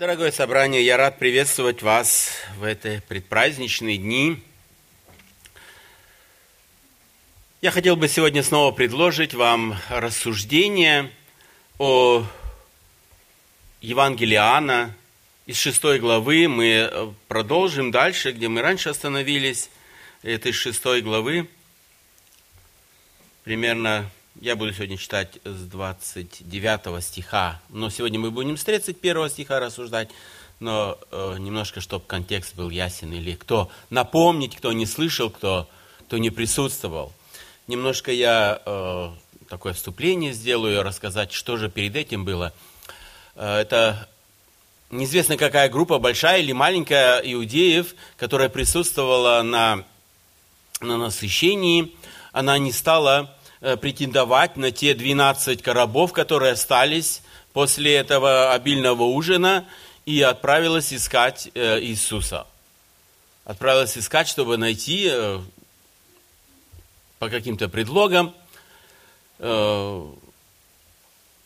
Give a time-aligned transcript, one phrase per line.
[0.00, 4.42] Дорогое собрание, я рад приветствовать вас в эти предпраздничные дни.
[7.60, 11.10] Я хотел бы сегодня снова предложить вам рассуждение
[11.76, 12.24] о
[13.82, 14.96] Евангелии Иоанна.
[15.44, 19.68] Из шестой главы мы продолжим дальше, где мы раньше остановились.
[20.22, 21.46] Это из шестой главы,
[23.44, 24.10] примерно
[24.40, 30.08] я буду сегодня читать с 29 стиха, но сегодня мы будем с 31 стиха рассуждать,
[30.60, 35.68] но э, немножко, чтобы контекст был ясен, или кто напомнить, кто не слышал, кто,
[36.06, 37.12] кто не присутствовал.
[37.66, 39.10] Немножко я э,
[39.50, 42.54] такое вступление сделаю, рассказать, что же перед этим было.
[43.34, 44.08] Э, это
[44.90, 49.84] неизвестно какая группа, большая или маленькая иудеев, которая присутствовала на,
[50.80, 51.94] на насыщении,
[52.32, 59.66] она не стала претендовать на те 12 коробов, которые остались после этого обильного ужина,
[60.06, 62.46] и отправилась искать э, Иисуса.
[63.44, 65.40] Отправилась искать, чтобы найти э,
[67.18, 68.34] по каким-то предлогам.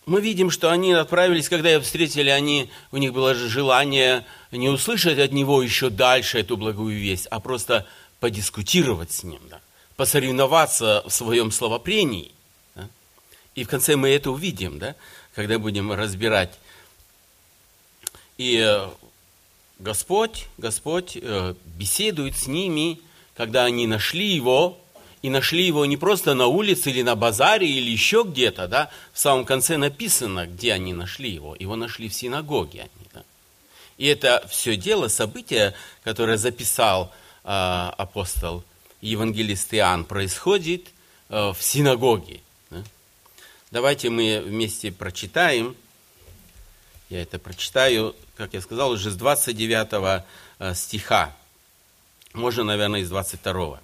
[0.07, 5.19] Мы видим, что они отправились, когда их встретили, они, у них было желание не услышать
[5.19, 7.87] от него еще дальше эту благую весть, а просто
[8.21, 9.41] подискутировать с ним.
[9.49, 9.61] Да
[9.97, 12.33] посоревноваться в своем словопрении.
[12.75, 12.89] Да?
[13.55, 14.95] И в конце мы это увидим, да?
[15.35, 16.59] когда будем разбирать.
[18.39, 18.89] И э,
[19.79, 23.01] Господь, Господь э, беседует с ними,
[23.37, 24.79] когда они нашли его,
[25.23, 29.19] и нашли его не просто на улице или на базаре или еще где-то, да, в
[29.19, 31.57] самом конце написано, где они нашли его.
[31.59, 33.23] Его нашли в синагоге они, да.
[33.97, 37.11] И это все дело, событие, которое записал
[37.45, 38.65] э, апостол
[39.05, 40.89] евангелист Иоанн происходит
[41.29, 42.41] э, в синагоге.
[43.71, 45.77] Давайте мы вместе прочитаем.
[47.11, 50.25] Я это прочитаю, как я сказал, уже с 29
[50.59, 51.37] э, стиха.
[52.33, 53.81] Можно, наверное, из 22.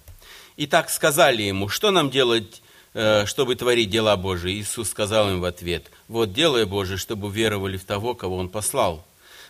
[0.57, 2.61] Итак, сказали ему, что нам делать,
[2.93, 4.59] э, чтобы творить дела Божии?
[4.59, 9.05] Иисус сказал им в ответ, вот дело Божие, чтобы веровали в того, кого Он послал.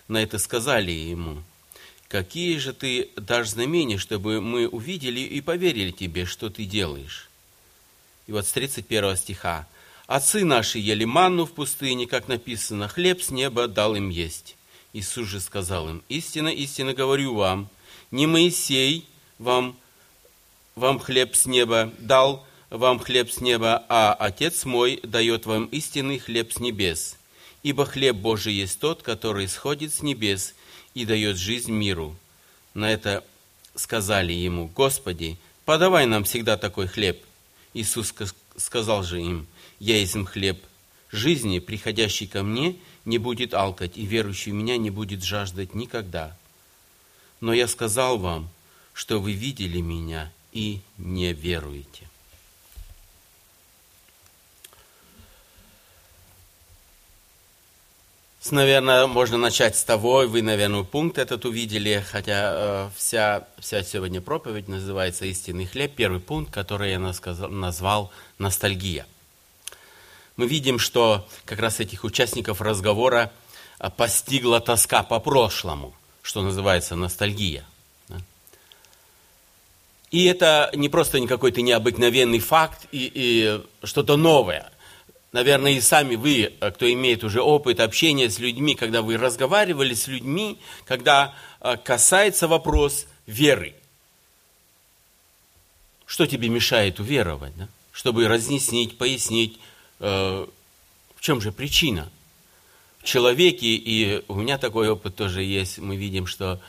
[0.07, 1.43] На это сказали ему,
[2.11, 7.29] какие же ты дашь знамения, чтобы мы увидели и поверили тебе, что ты делаешь?
[8.27, 9.65] И вот с 31 стиха.
[10.07, 14.57] Отцы наши ели манну в пустыне, как написано, хлеб с неба дал им есть.
[14.91, 17.69] Иисус же сказал им, истинно, истинно говорю вам,
[18.11, 19.07] не Моисей
[19.39, 19.77] вам,
[20.75, 26.19] вам хлеб с неба дал, вам хлеб с неба, а Отец мой дает вам истинный
[26.19, 27.15] хлеб с небес.
[27.63, 30.55] Ибо хлеб Божий есть тот, который сходит с небес
[30.93, 32.15] и дает жизнь миру.
[32.73, 33.23] На это
[33.75, 37.23] сказали ему, Господи, подавай нам всегда такой хлеб.
[37.73, 38.13] Иисус
[38.57, 39.47] сказал же им,
[39.79, 40.61] я есть хлеб
[41.11, 42.75] жизни, приходящий ко мне,
[43.05, 46.37] не будет алкать, и верующий в меня не будет жаждать никогда.
[47.39, 48.49] Но я сказал вам,
[48.93, 52.10] что вы видели меня и не веруете.
[58.49, 64.19] Наверное, можно начать с того, вы, наверное, пункт этот увидели, хотя э, вся, вся сегодня
[64.19, 65.93] проповедь называется «Истинный хлеб».
[65.95, 69.05] Первый пункт, который я назвал «Ностальгия».
[70.37, 73.31] Мы видим, что как раз этих участников разговора
[73.79, 77.63] э, постигла тоска по прошлому, что называется ностальгия.
[80.09, 84.70] И это не просто какой-то необыкновенный факт и, и что-то новое–
[85.31, 89.93] наверное, и сами вы, э, кто имеет уже опыт общения с людьми, когда вы разговаривали
[89.93, 93.73] с людьми, когда э, касается вопрос веры.
[96.05, 97.55] Что тебе мешает уверовать?
[97.57, 97.67] Да?
[97.91, 99.59] Чтобы разъяснить, пояснить,
[99.99, 100.45] э,
[101.15, 102.09] в чем же причина.
[102.99, 106.61] В человеке, и у меня такой опыт тоже есть, мы видим, что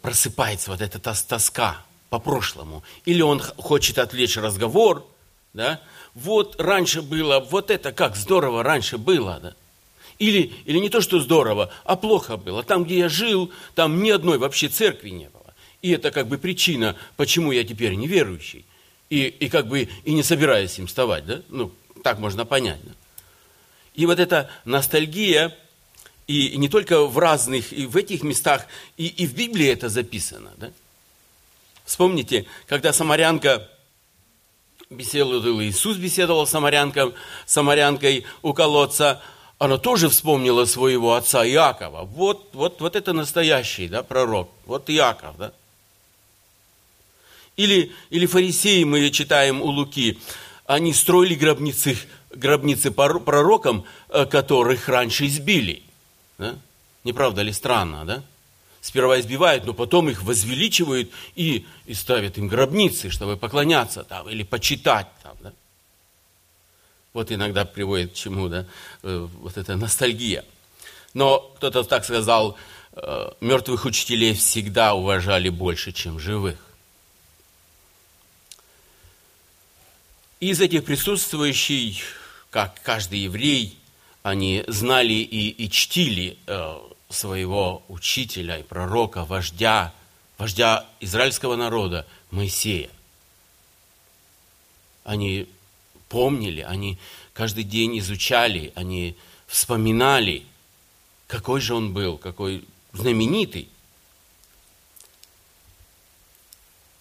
[0.00, 2.82] просыпается вот эта тоска по прошлому.
[3.04, 5.06] Или он хочет отвлечь разговор,
[5.52, 5.82] да,
[6.18, 9.54] вот раньше было, вот это как здорово раньше было, да?
[10.18, 12.64] Или, или не то, что здорово, а плохо было.
[12.64, 15.54] Там, где я жил, там ни одной вообще церкви не было.
[15.80, 18.64] И это как бы причина, почему я теперь неверующий.
[19.10, 21.40] И, и как бы и не собираюсь им вставать, да?
[21.48, 21.70] Ну,
[22.02, 22.92] так можно понять, да?
[23.94, 25.56] И вот эта ностальгия,
[26.26, 28.66] и не только в разных, и в этих местах,
[28.96, 30.72] и, и в Библии это записано, да?
[31.84, 33.68] Вспомните, когда самарянка
[34.90, 37.14] беседовал Иисус, беседовал с самарянкой,
[37.46, 39.20] самарянкой у колодца,
[39.58, 42.04] она тоже вспомнила своего отца Иакова.
[42.04, 45.36] Вот, вот, вот это настоящий да, пророк, вот Иаков.
[45.36, 45.52] Да?
[47.56, 50.18] Или, или фарисеи, мы читаем у Луки,
[50.64, 51.98] они строили гробницы,
[52.30, 55.82] гробницы пророкам, э, которых раньше избили.
[56.38, 56.56] Да?
[57.04, 58.22] Не правда ли странно, да?
[58.88, 64.44] Сперва избивают, но потом их возвеличивают и, и ставят им гробницы, чтобы поклоняться там или
[64.44, 65.52] почитать там, да?
[67.12, 68.64] Вот иногда приводит к чему, да,
[69.02, 70.42] э, вот эта ностальгия.
[71.12, 72.56] Но кто-то так сказал,
[72.94, 76.56] э, мертвых учителей всегда уважали больше, чем живых.
[80.40, 82.04] Из этих присутствующих,
[82.48, 83.78] как каждый еврей,
[84.22, 89.94] они знали и, и чтили э, своего учителя и пророка, вождя,
[90.36, 92.90] вождя израильского народа Моисея.
[95.04, 95.48] Они
[96.08, 96.98] помнили, они
[97.32, 99.16] каждый день изучали, они
[99.46, 100.44] вспоминали,
[101.26, 103.68] какой же он был, какой знаменитый.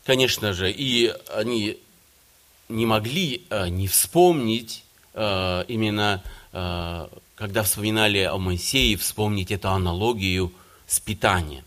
[0.05, 1.77] Конечно же, и они
[2.69, 4.83] не могли э, не вспомнить
[5.13, 6.23] э, именно,
[6.53, 7.07] э,
[7.37, 10.51] когда вспоминали о Моисее, вспомнить эту аналогию
[10.87, 11.63] с питанием.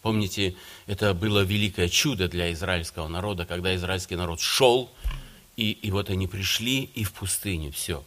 [0.00, 0.54] Помните,
[0.86, 4.90] это было великое чудо для израильского народа, когда израильский народ шел,
[5.56, 8.04] и, и вот они пришли, и в пустыне все.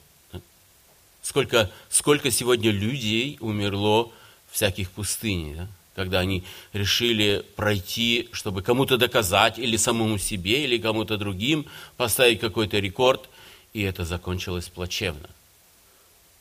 [1.22, 4.12] Сколько, сколько сегодня людей умерло
[4.52, 5.68] всяких пустыней, да?
[5.96, 6.44] когда они
[6.74, 11.66] решили пройти, чтобы кому-то доказать, или самому себе, или кому-то другим,
[11.98, 13.28] поставить какой-то рекорд,
[13.74, 15.30] и это закончилось плачевно.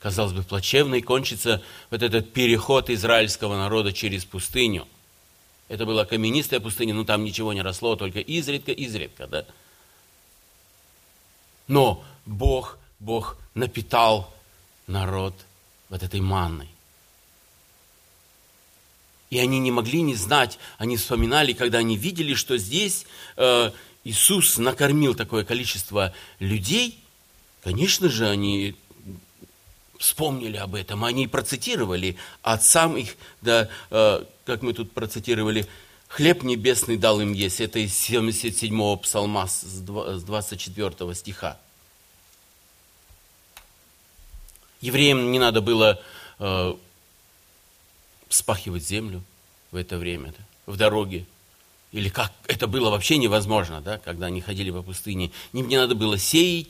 [0.01, 4.87] Казалось бы, плачевно и кончится вот этот переход израильского народа через пустыню.
[5.69, 9.47] Это была каменистая пустыня, но там ничего не росло, только изредка-изредка, да.
[11.67, 14.33] Но Бог, Бог напитал
[14.87, 15.35] народ
[15.89, 16.69] вот этой манной.
[19.31, 23.07] И они не могли не знать, они вспоминали, когда они видели, что здесь
[23.37, 23.73] э,
[24.05, 27.01] Иисус накормил такое количество людей,
[27.65, 28.77] конечно же, они
[29.99, 35.67] вспомнили об этом, они процитировали отцам их, да, э, как мы тут процитировали,
[36.09, 41.59] хлеб небесный дал им есть, это из 77-го псалма с 24 стиха.
[44.81, 46.01] Евреям не надо было
[46.39, 46.75] э,
[48.29, 49.23] спахивать землю
[49.71, 51.27] в это время, да, в дороге.
[51.93, 55.31] Или как это было вообще невозможно, да, когда они ходили по пустыне.
[55.53, 56.69] Им не надо было сеять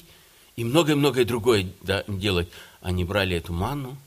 [0.56, 2.48] и многое-многое другое да, делать.
[2.86, 3.98] Они брали эту манну,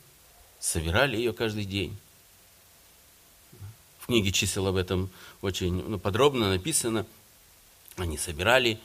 [0.57, 1.97] собирали ее каждый день.
[3.99, 5.09] В книге чисел об этом
[5.41, 7.05] очень ну, подробно написано.
[7.97, 8.79] Они собирали,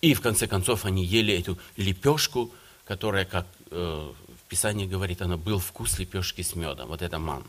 [0.00, 2.50] и в конце концов они ели эту лепешку,
[2.86, 6.88] которая, как э, в Писании говорит, она был вкус лепешки с медом.
[6.88, 7.46] Вот это манна.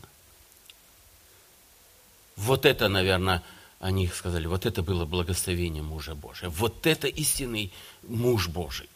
[2.36, 3.42] Вот это, наверное,
[3.80, 6.48] они сказали, вот это было благословение мужа Божия.
[6.48, 7.72] Вот это истинный
[8.04, 8.88] муж Божий.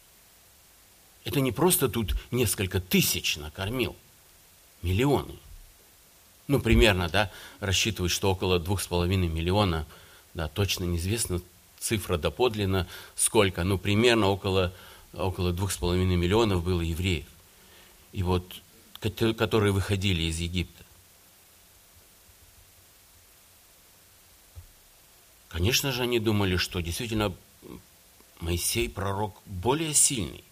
[1.24, 3.96] Это не просто тут несколько тысяч накормил,
[4.82, 5.34] миллионы.
[6.48, 7.30] Ну, примерно, да,
[7.60, 9.86] рассчитывают, что около двух с половиной миллиона,
[10.34, 11.40] да, точно неизвестно
[11.78, 14.72] цифра доподлинно сколько, но примерно около,
[15.12, 17.26] около двух с половиной миллионов было евреев.
[18.12, 18.60] И вот,
[19.00, 20.84] которые выходили из Египта.
[25.48, 27.34] Конечно же, они думали, что действительно
[28.40, 30.44] Моисей пророк более сильный.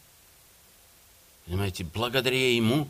[1.50, 2.88] Понимаете, благодаря ему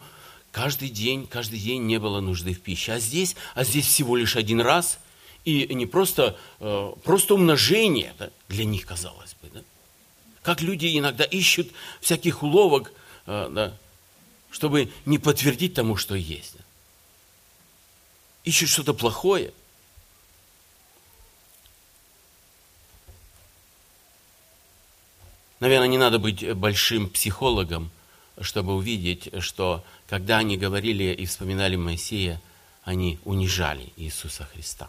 [0.53, 2.93] каждый день, каждый день не было нужды в пище.
[2.93, 4.99] А здесь, а здесь всего лишь один раз.
[5.47, 9.49] И не просто, э, просто умножение да, для них, казалось бы.
[9.49, 9.63] Да?
[10.43, 11.71] Как люди иногда ищут
[12.03, 12.93] всяких уловок,
[13.25, 13.75] э, да,
[14.51, 16.53] чтобы не подтвердить тому, что есть.
[16.59, 16.65] Да?
[18.45, 19.55] Ищут что-то плохое.
[25.61, 27.91] Наверное, не надо быть большим психологом,
[28.41, 32.41] чтобы увидеть, что когда они говорили и вспоминали Моисея,
[32.85, 34.89] они унижали Иисуса Христа.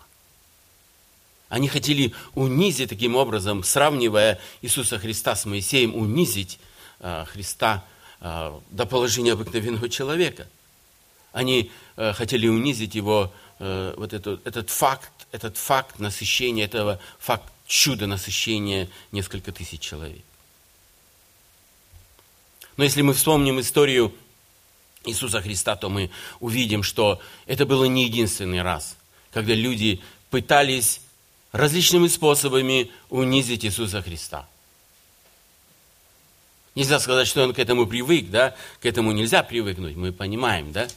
[1.50, 6.60] Они хотели унизить таким образом, сравнивая Иисуса Христа с Моисеем, унизить
[7.00, 7.84] э, Христа
[8.22, 10.48] э, до положения обыкновенного человека.
[11.34, 17.52] Они э, хотели унизить его, э, вот этот, этот факт, этот факт насыщения, этого факт
[17.68, 20.24] чуда насыщения несколько тысяч человек.
[22.78, 24.14] Но если мы вспомним историю
[25.04, 28.98] Иисуса Христа, то мы увидим, что это было не единственный раз,
[29.32, 31.02] когда люди пытались
[31.52, 34.48] различными способами унизить Иисуса Христа.
[36.76, 38.56] Нельзя сказать, что он к этому привык, да?
[38.80, 40.88] К этому нельзя привыкнуть, мы понимаем, да?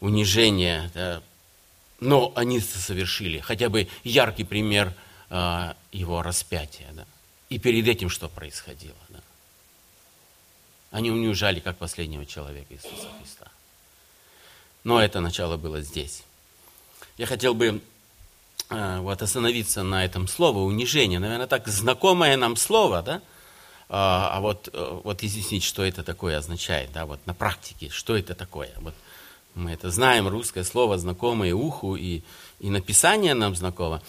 [0.00, 1.22] Унижение, да?
[1.98, 4.92] Но они совершили хотя бы яркий пример
[5.30, 7.06] э, его распятия, да?
[7.48, 9.20] И перед этим что происходило, да?
[10.90, 13.48] Они унижали как последнего человека Иисуса Христа.
[14.84, 16.22] Но это начало было здесь.
[17.18, 17.80] Я хотел бы
[18.70, 21.18] э, вот остановиться на этом слове унижение.
[21.18, 23.22] Наверное, так знакомое нам слово, да?
[23.88, 28.16] А, а вот, э, вот изъяснить, что это такое означает, да, вот на практике, что
[28.16, 28.72] это такое.
[28.76, 28.94] Вот
[29.54, 32.22] мы это знаем, русское слово, знакомое уху, и,
[32.60, 34.02] и написание нам знакомо.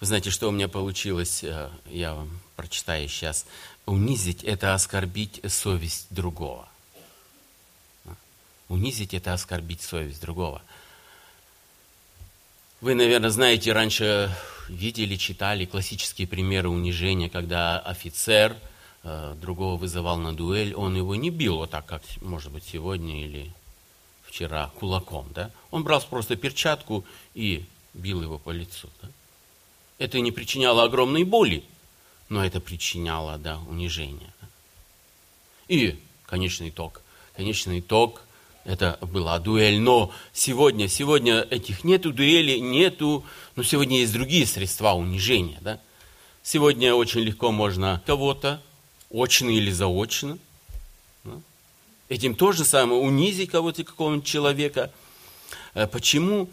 [0.00, 3.46] Вы знаете, что у меня получилось, э, я вам прочитаю сейчас.
[3.86, 6.68] Унизить– это оскорбить совесть другого.
[8.68, 10.60] Унизить– это оскорбить совесть другого.
[12.80, 14.36] Вы, наверное, знаете, раньше
[14.68, 18.56] видели, читали классические примеры унижения, когда офицер
[19.04, 23.24] э, другого вызывал на дуэль, он его не бил вот так, как, может быть, сегодня
[23.24, 23.52] или
[24.24, 25.52] вчера кулаком, да?
[25.70, 29.08] Он брал просто перчатку и бил его по лицу, да?
[29.98, 31.64] Это не причиняло огромной боли,
[32.28, 34.32] но это причиняло, да, унижение.
[35.68, 37.02] И конечный итог.
[37.36, 38.22] Конечный итог–
[38.64, 39.80] это была дуэль.
[39.80, 43.24] Но сегодня, сегодня этих нету дуэли, нету,
[43.56, 45.80] но сегодня есть другие средства унижения, да?
[46.42, 48.62] Сегодня очень легко можно кого-то,
[49.10, 50.38] очно или заочно,
[51.24, 51.40] да?
[52.08, 54.90] этим тоже самое унизить кого-то, какого-нибудь человека.
[55.74, 56.48] Э, почему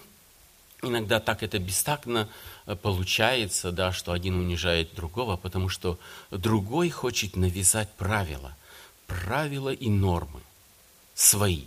[0.82, 2.30] иногда так это бестактно
[2.74, 6.00] получается, да, что один унижает другого, потому что
[6.32, 8.56] другой хочет навязать правила,
[9.06, 10.42] правила и нормы
[11.14, 11.66] свои,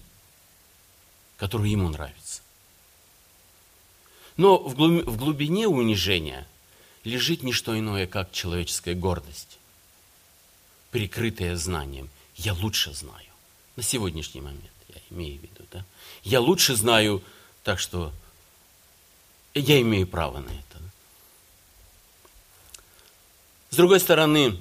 [1.37, 2.43] которые ему нравятся.
[4.37, 4.75] Но в
[5.17, 6.47] глубине унижения
[7.05, 9.59] лежит не что иное, как человеческая гордость,
[10.90, 12.11] прикрытая знанием.
[12.37, 13.26] Я лучше знаю.
[13.76, 15.64] На сегодняшний момент я имею в виду.
[15.73, 15.85] Да?
[16.23, 17.23] Я лучше знаю,
[17.64, 18.12] так что
[19.55, 20.83] я имею право на это.
[23.67, 24.58] С другой стороны,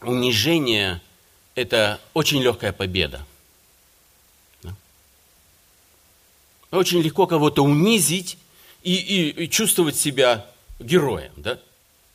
[0.00, 1.02] унижение–
[1.56, 3.26] это очень легкая победа.
[6.70, 8.38] Очень легко кого-то унизить
[8.82, 10.46] и, и, и чувствовать себя
[10.78, 11.32] героем.
[11.36, 11.58] Да?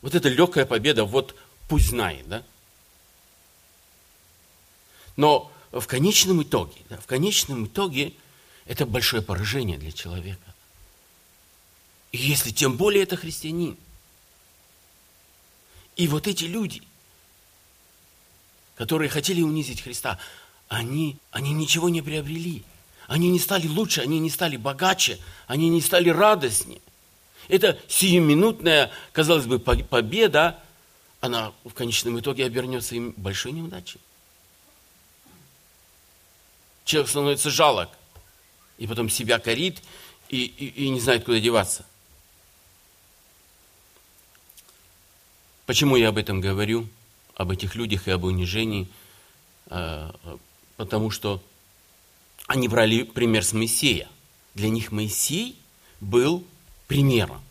[0.01, 1.36] Вот это легкая победа, вот
[1.68, 2.25] пусть знает.
[2.30, 2.44] Да?
[5.18, 8.13] Но в конечном итоге, да, в конечном итоге
[8.65, 10.53] это большое поражение для человека.
[12.12, 13.75] И если тем более это христианин–
[15.96, 16.82] и вот эти люди,
[18.76, 20.20] которые хотели унизить Христа,
[20.68, 22.64] они, они ничего не приобрели.
[23.08, 26.82] Они не стали лучше, они не стали богаче, они не стали радостнее.
[27.50, 30.60] Это сиюминутная, казалось бы, победа,
[31.20, 34.00] она в конечном итоге обернется им большой неудачей.
[36.86, 37.90] Человек становится жалок,
[38.78, 39.82] и потом себя корит,
[40.30, 41.86] и, и, и не знает, куда деваться.
[45.65, 46.88] Почему я об этом говорю,
[47.36, 48.88] об этих людях и об унижении?
[49.67, 50.13] А,
[50.75, 51.41] потому что
[52.48, 54.10] они брали пример с Моисея.
[54.55, 55.58] Для них Моисей
[56.01, 56.43] был
[56.88, 57.41] примером.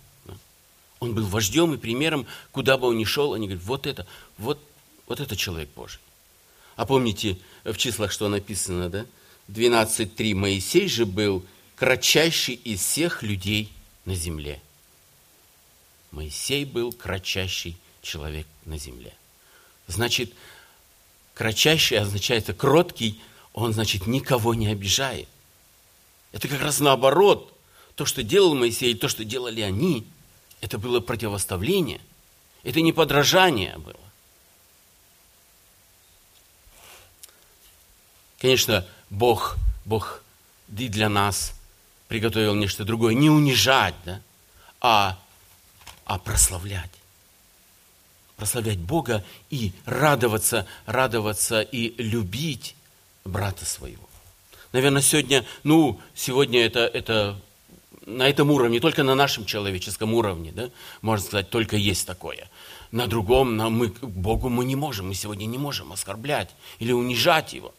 [1.01, 4.07] Он был вождем и примером, куда бы он ни шел, они говорят, вот это,
[4.39, 4.61] вот,
[5.09, 6.01] вот это человек Божий.
[6.77, 9.07] А помните в числах, что написано, да?
[9.49, 10.35] 12.3.
[10.35, 13.73] Моисей же был кратчайший из всех людей
[14.05, 14.61] на земле.
[16.13, 19.15] Моисей был кратчайший человек на земле.
[19.87, 20.33] Значит,
[21.35, 23.21] кратчайший означает кроткий,
[23.53, 25.29] он, значит, никого не обижает.
[26.33, 27.49] Это как раз наоборот.
[27.95, 30.07] То, что делал Моисей, то, что делали они,
[30.61, 32.01] это было противоставление.
[32.63, 33.97] Это не подражание было.
[38.41, 40.23] Конечно, Бог, Бог
[40.77, 41.53] и для нас
[42.09, 43.15] приготовил нечто другое.
[43.15, 44.21] Не унижать, да,
[44.81, 45.19] а,
[46.07, 47.02] а прославлять
[48.43, 52.75] прославлять Бога и радоваться, радоваться и любить
[53.25, 54.09] брата своего.
[54.73, 57.41] Наверное, сегодня, ну, сегодня это, это
[58.05, 60.71] на этом уровне, только на нашем человеческом уровне, да,
[61.03, 62.51] можно сказать, только есть такое.
[62.91, 67.53] На другом, на мы, Богу мы не можем, мы сегодня не можем оскорблять или унижать
[67.53, 67.73] Его.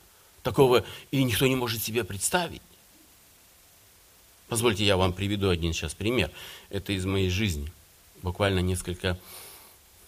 [0.43, 2.61] Такого и никто не может себе представить.
[4.47, 6.31] Позвольте, я вам приведу один сейчас пример.
[6.69, 7.69] Это из моей жизни.
[8.21, 9.19] Буквально несколько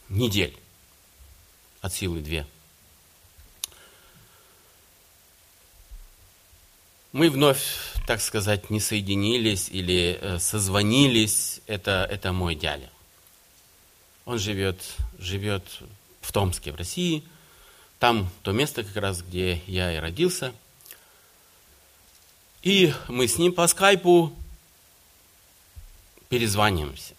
[0.10, 0.58] недель.
[1.82, 2.46] От силы две.
[7.12, 7.64] Мы вновь,
[8.08, 11.62] так сказать, не соединились или э, созвонились.
[11.66, 12.90] Это, это мой дядя.
[14.26, 14.82] Он живет,
[15.18, 15.64] живет
[16.22, 17.24] в Томске, в России.
[18.00, 20.54] Там то место как раз, где я и родился.
[22.64, 24.36] И мы с ним по скайпу
[26.30, 27.14] перезваниваемся.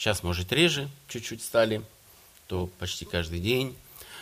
[0.00, 1.82] Сейчас, может, реже чуть-чуть стали,
[2.46, 3.76] то почти каждый день.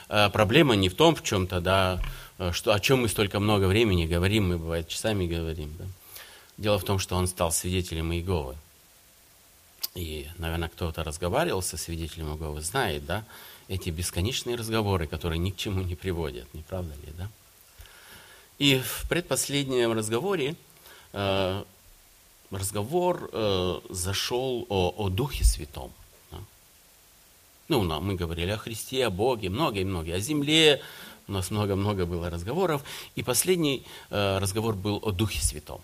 [0.09, 2.03] э, проблема не в том, в чем-то, да,
[2.39, 5.73] э, что, о чем мы столько много времени говорим, мы, бывает, часами говорим.
[5.79, 5.85] Да.
[6.57, 8.57] Дело в том, что он стал свидетелем Иеговы.
[9.95, 13.25] И, наверное, кто-то разговаривал со свидетелем Иеговы, знает, да,
[13.69, 17.29] эти бесконечные разговоры, которые ни к чему не приводят, не правда ли, да?
[18.59, 20.57] И в предпоследнем разговоре
[21.13, 21.65] э,
[22.51, 25.91] разговор э, зашел о, о Духе Святом.
[26.31, 26.39] Да?
[27.69, 30.81] Ну, мы говорили о Христе, о Боге, многие-многие, о земле,
[31.29, 32.83] у нас много-много было разговоров.
[33.15, 35.81] И последний э, разговор был о Духе Святом.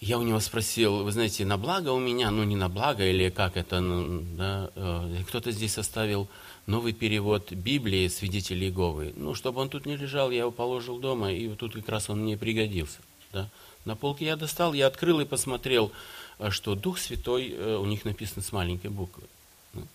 [0.00, 3.30] Я у него спросил, вы знаете, на благо у меня, ну не на благо, или
[3.30, 6.28] как это, ну, да, э, кто-то здесь составил
[6.66, 9.12] новый перевод Библии свидетелей Иеговы.
[9.16, 12.10] Ну, чтобы он тут не лежал, я его положил дома, и вот тут как раз
[12.10, 12.98] он мне пригодился.
[13.32, 13.48] Да.
[13.88, 15.92] На полке я достал, я открыл и посмотрел,
[16.38, 19.22] э, что Дух Святой э, у них написано с маленькой буквы.
[19.72, 19.86] Ну.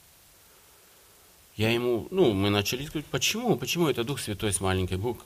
[1.58, 5.24] Я ему, ну, мы начали говорить, почему, почему это Дух Святой с маленькой буквы?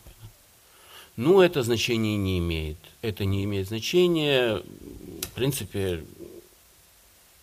[1.16, 2.78] Ну, это значение не имеет.
[3.02, 4.62] Это не имеет значения.
[5.22, 6.04] В принципе,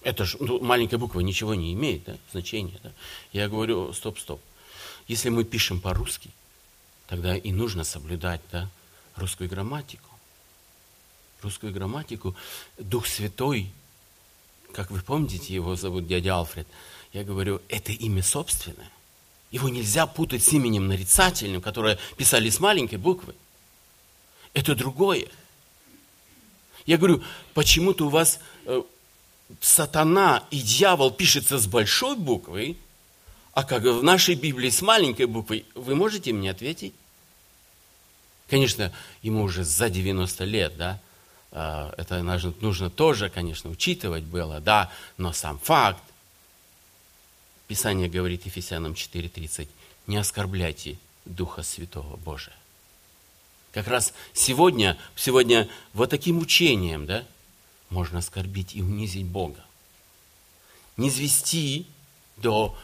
[0.03, 2.79] это же ну, маленькая буква ничего не имеет, да, значения.
[2.83, 2.93] Да?
[3.33, 4.43] Я говорю, стоп, стоп.
[5.09, 6.29] Если мы пишем по-русски,
[7.07, 8.69] тогда и нужно соблюдать да,
[9.17, 10.14] русскую грамматику.
[11.45, 12.35] Русскую грамматику.
[12.79, 13.71] Дух Святой,
[14.73, 16.67] как вы помните, его зовут дядя Алфред,
[17.13, 18.91] я говорю, это имя собственное.
[19.53, 23.35] Его нельзя путать с именем нарицательным, которое писали с маленькой буквы
[24.55, 25.27] это другое.
[26.87, 27.23] Я говорю,
[27.53, 28.83] почему-то у вас э,
[29.61, 32.77] сатана и дьявол пишется с большой буквы,
[33.53, 36.95] а как в нашей Библии с маленькой буквой, вы можете мне ответить?
[38.49, 41.01] Конечно, ему уже за 90 лет, да,
[41.55, 46.03] это нужно, нужно тоже, конечно, учитывать было, да, но сам факт,
[47.69, 49.69] Писание говорит Ефесянам 4.30,
[50.09, 52.55] не оскорбляйте Духа Святого Божия.
[53.73, 57.25] Как раз сегодня, сегодня вот таким учением, да,
[57.89, 59.65] можно оскорбить и унизить Бога.
[60.97, 61.87] Не звести
[62.37, 62.77] до,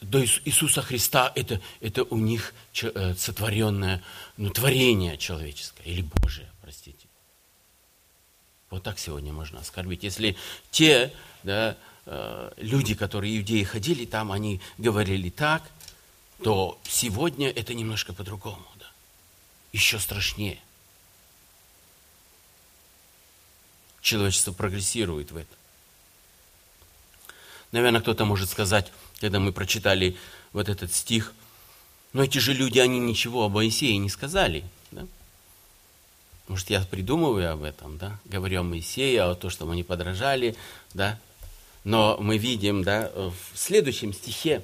[0.00, 4.02] до Иисуса Христа, это, это у них э, сотворенное
[4.36, 7.03] ну, творение человеческое, или Божие, простите.
[8.74, 10.02] Вот так сегодня можно оскорбить.
[10.02, 10.36] Если
[10.72, 11.12] те
[11.44, 15.62] да, э, люди, которые иудеи ходили там, они говорили так,
[16.42, 18.66] то сегодня это немножко по-другому
[19.74, 20.58] еще страшнее.
[24.00, 25.56] Человечество прогрессирует в этом.
[27.72, 30.16] Наверное, кто-то может сказать, когда мы прочитали
[30.52, 31.32] вот этот стих,
[32.12, 34.64] но эти же люди, они ничего об Моисее не сказали.
[34.92, 35.06] Да?
[36.48, 38.18] Может, я придумываю об этом, да?
[38.26, 40.56] говорю о Моисее, о том, что мы не подражали,
[40.92, 41.18] да?
[41.84, 44.62] но мы видим да, в следующем стихе,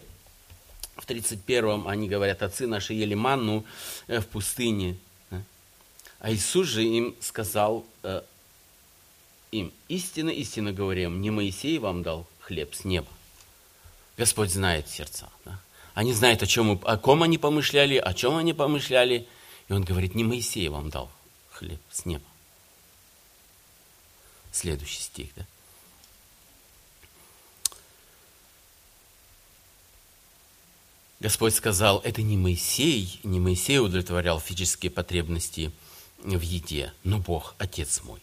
[0.97, 3.64] в 31-м они говорят, отцы наши ели манну
[4.07, 4.99] э, в пустыне.
[6.19, 8.21] А Иисус же им сказал э,
[9.51, 13.09] им, истинно, истинно говорим, не Моисей вам дал хлеб с неба.
[14.19, 15.31] Господь знает сердца.
[15.47, 15.59] Да?
[15.95, 19.27] Они знают, о, чем, о ком они помышляли, о чем они помышляли.
[19.69, 21.11] И он говорит, не Моисей вам дал
[21.61, 22.25] хлеб с неба.
[24.51, 25.46] Следующий стих, да?
[31.20, 35.70] Господь сказал, это не Моисей, не Моисей удовлетворял физические потребности
[36.23, 38.23] в еде, но Бог, Отец мой.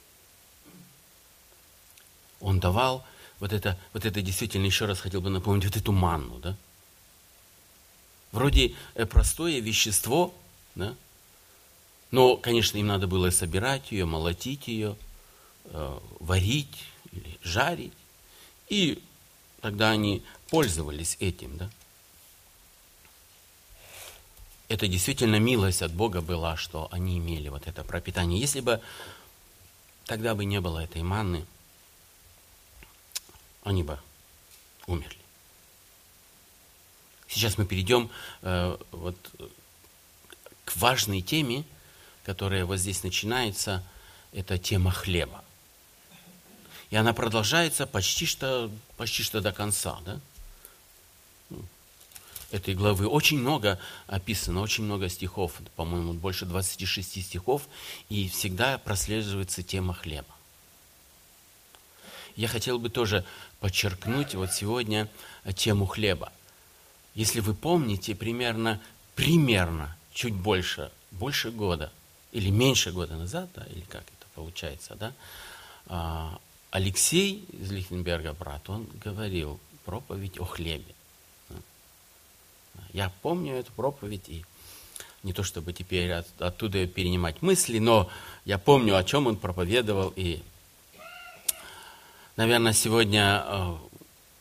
[2.40, 3.06] Он давал
[3.40, 6.58] вот это, вот это действительно, еще раз хотел бы напомнить, вот эту манну, да?
[8.32, 10.34] Вроде э, простое вещество,
[10.74, 10.96] да?
[12.12, 14.96] Но, конечно, им надо было собирать ее, молотить ее,
[15.66, 17.94] э, варить или жарить.
[18.70, 19.02] И
[19.62, 21.70] тогда они пользовались этим, да?
[24.70, 28.40] это действительно милость от Бога была, что они имели вот это пропитание.
[28.40, 28.82] Если бы
[30.06, 31.46] тогда бы не было этой манны,
[33.64, 34.00] они бы
[34.86, 35.18] умерли.
[37.28, 38.10] Сейчас мы перейдем
[38.42, 39.18] э, вот,
[40.66, 41.66] к важной теме,
[42.28, 43.82] которая вот здесь начинается,
[44.34, 45.46] это тема хлеба.
[46.90, 49.98] И она продолжается почти что, почти что до конца.
[50.06, 50.20] Да?
[52.52, 57.62] этой главы очень много описано, очень много стихов, по-моему, больше 26 стихов,
[58.10, 60.36] и всегда прослеживается тема хлеба.
[62.36, 63.24] Я хотел бы тоже
[63.62, 65.10] подчеркнуть вот сегодня
[65.56, 66.34] тему хлеба.
[67.16, 68.82] Если вы помните, примерно,
[69.16, 71.92] примерно чуть больше, больше года
[72.32, 75.14] или меньше года назад, да, или как это получается, да,
[75.88, 76.40] а,
[76.72, 80.94] Алексей из Лихтенберга, брат, он говорил проповедь о хлебе.
[82.94, 84.46] Я помню эту проповедь, и
[85.24, 88.10] не то чтобы теперь от, оттуда перенимать мысли, но
[88.46, 90.42] я помню, о чем он проповедовал, и,
[92.36, 93.78] наверное, сегодня э,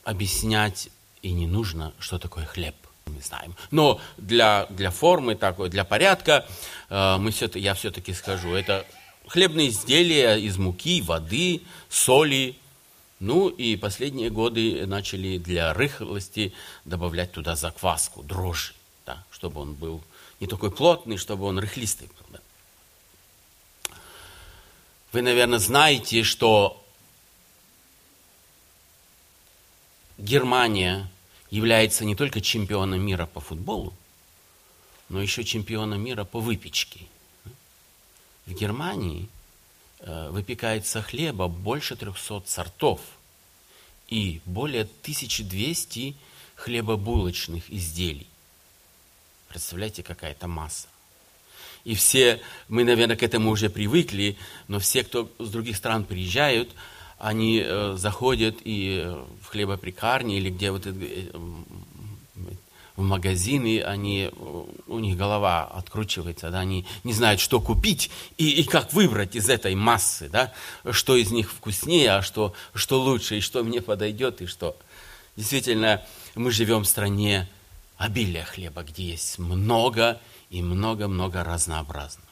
[0.04, 0.90] объяснять
[1.22, 2.76] и не нужно, что такое хлеб.
[3.06, 3.54] Мы знаем.
[3.70, 6.46] Но для, для формы такой, для порядка,
[6.88, 8.86] э, мы все, я все-таки скажу, это
[9.26, 12.56] хлебные изделия из муки, воды, соли,
[13.18, 16.52] ну и последние годы начали для рыхлости
[16.84, 18.74] добавлять туда закваску, дрожжи,
[19.06, 20.02] да, чтобы он был
[20.40, 22.26] не такой плотный, чтобы он рыхлистый был.
[22.32, 23.94] Да.
[25.12, 26.82] Вы, наверное, знаете, что
[30.18, 31.08] Германия
[31.50, 33.92] является не только чемпионом мира по футболу,
[35.08, 37.00] но еще чемпионом мира по выпечке.
[38.46, 39.28] В Германии
[40.00, 43.00] Э, выпекается хлеба больше 300 сортов
[44.08, 46.14] и более 1200
[46.54, 48.26] хлебобулочных изделий.
[49.48, 50.88] Представляете, какая-то масса.
[51.84, 54.36] И все, мы, наверное, к этому уже привыкли,
[54.68, 56.70] но все, кто с других стран приезжают,
[57.18, 60.92] они э, заходят и э, в хлебопрекарни или где вот э,
[62.96, 64.30] в магазины, они,
[64.86, 69.50] у них голова откручивается, да, они не знают, что купить и, и как выбрать из
[69.50, 70.54] этой массы, да,
[70.92, 74.76] что из них вкуснее, а что, что лучше, и что мне подойдет, и что.
[75.36, 76.02] Действительно,
[76.34, 77.48] мы живем в стране
[77.98, 82.22] обилия хлеба, где есть много и много-много разнообразно.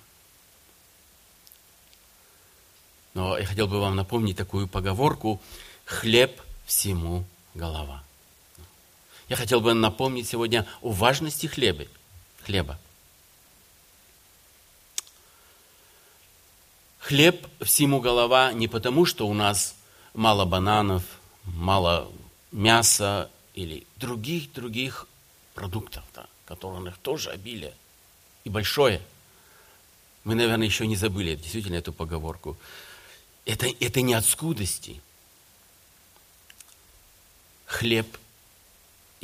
[3.15, 5.41] Но я хотел бы вам напомнить такую поговорку
[5.85, 7.25] «хлеб всему
[7.55, 8.03] голова».
[9.29, 11.87] Я хотел бы напомнить сегодня о важности хлеба.
[12.43, 12.79] хлеба.
[16.99, 19.75] Хлеб всему голова не потому, что у нас
[20.13, 21.03] мало бананов,
[21.45, 22.11] мало
[22.51, 25.07] мяса или других-других
[25.55, 27.75] продуктов, да, которых тоже обилие
[28.45, 29.01] и большое.
[30.25, 32.57] Мы, наверное, еще не забыли действительно эту поговорку.
[33.45, 35.01] Это, это не от скудости.
[37.67, 38.07] Хлеб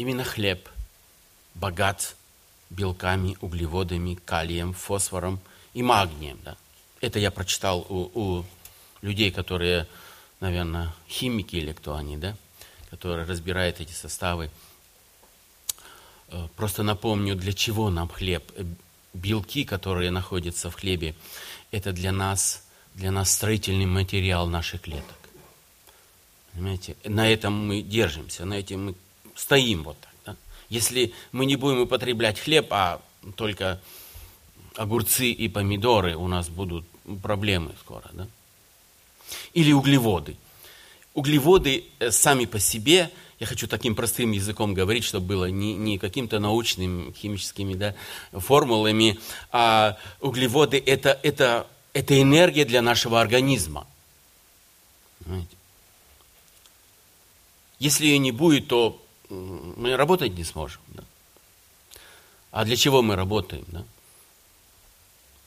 [0.01, 0.67] Именно хлеб
[1.55, 2.17] богат
[2.71, 5.41] белками, углеводами, калием, фосфором
[5.75, 6.39] и магнием.
[6.43, 6.57] Да?
[7.03, 8.45] Это я прочитал у, у
[9.03, 9.87] людей, которые,
[10.41, 12.35] наверное, химики или кто они, да?
[12.89, 14.51] которые разбирают эти составы.
[16.29, 18.51] Э, просто напомню, для чего нам хлеб.
[18.57, 18.65] Э,
[19.13, 21.15] белки, которые находятся в хлебе,
[21.73, 25.17] это для нас, для нас строительный материал наших клеток.
[26.53, 26.97] Понимаете?
[27.05, 28.95] На этом мы держимся, на этом мы
[29.35, 30.15] стоим вот так.
[30.27, 30.37] Да?
[30.69, 33.01] Если мы не будем употреблять хлеб, а
[33.37, 33.81] только
[34.77, 36.85] огурцы и помидоры, у нас будут
[37.23, 38.09] проблемы скоро.
[38.13, 38.27] Да?
[39.55, 40.37] Или углеводы.
[41.15, 45.99] Углеводы э, сами по себе, я хочу таким простым языком говорить, чтобы было не, не
[45.99, 47.95] каким-то научным химическими да,
[48.33, 49.19] формулами,
[49.51, 53.87] а углеводы это, это, это энергия для нашего организма.
[55.25, 55.57] Понимаете?
[57.79, 60.83] Если ее не будет, то мы работать не сможем.
[60.89, 61.05] Да?
[62.53, 63.65] А для чего мы работаем?
[63.69, 63.85] Да?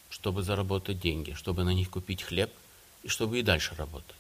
[0.10, 2.52] Чтобы заработать деньги, чтобы на них купить хлеб
[3.04, 4.16] и чтобы и дальше работать.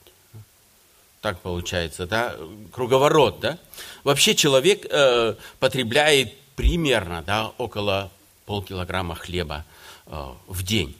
[1.21, 2.35] Так получается, да?
[2.73, 3.57] Круговорот, да?
[4.03, 8.11] Вообще человек э, потребляет примерно, да, около
[8.45, 9.63] полкилограмма хлеба
[10.05, 10.97] э, в день.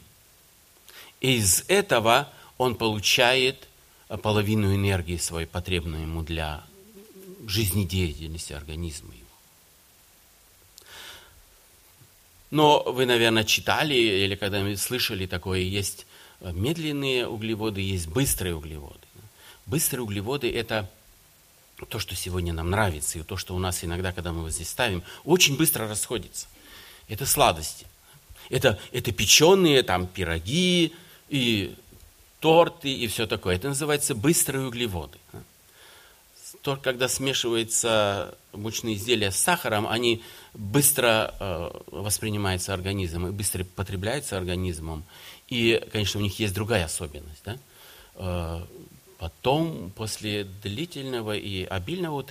[1.24, 3.70] Из этого он получает
[4.22, 6.66] половину энергии своей, потребной ему для
[7.48, 9.24] жизнедеятельности организма его.
[12.52, 16.06] Но вы, наверное, читали или когда-нибудь слышали такое, есть
[16.42, 19.00] медленные углеводы, есть быстрые углеводы.
[19.66, 20.92] Быстрые углеводы– это
[21.88, 24.70] то, что сегодня нам нравится, и то, что у нас иногда, когда мы его здесь
[24.70, 26.48] ставим, очень быстро расходится.
[27.08, 27.88] Это сладости.
[28.50, 30.94] Это, это печеные там пироги
[31.34, 31.76] и
[32.40, 33.56] торты и все такое.
[33.56, 35.18] Это называется быстрые углеводы
[36.64, 44.38] то, когда смешиваются мучные изделия с сахаром, они быстро э, воспринимаются организмом и быстро потребляются
[44.38, 45.04] организмом.
[45.50, 47.44] И, конечно, у них есть другая особенность.
[47.44, 47.58] Да?
[48.16, 48.66] Э,
[49.18, 52.26] потом, после длительного и обильного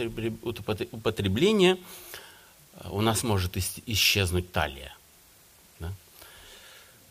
[0.92, 1.76] употребления,
[2.74, 4.96] э, у нас может исчезнуть талия.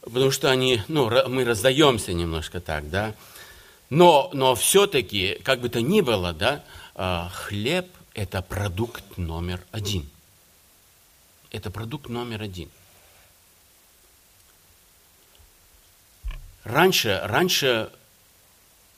[0.02, 3.16] Потому что они, ну, мы раздаемся немножко так, да.
[3.90, 6.64] Но, но все-таки, как бы то ни было, да,
[6.96, 10.10] а, хлеб– это продукт номер один.
[11.52, 12.70] Это продукт номер один.
[16.64, 17.92] Раньше, раньше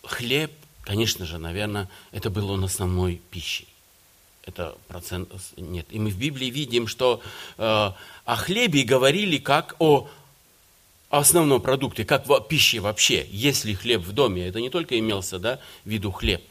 [0.03, 0.51] хлеб,
[0.83, 3.67] конечно же, наверное, это был он основной пищей.
[4.45, 5.87] Это процент нет.
[5.89, 7.21] И мы в Библии видим, что
[7.57, 10.09] э, о хлебе говорили как о
[11.17, 13.27] основном продукте, как в пище вообще.
[13.29, 16.43] Если хлеб в доме, это не только имелся да, в виду хлеб.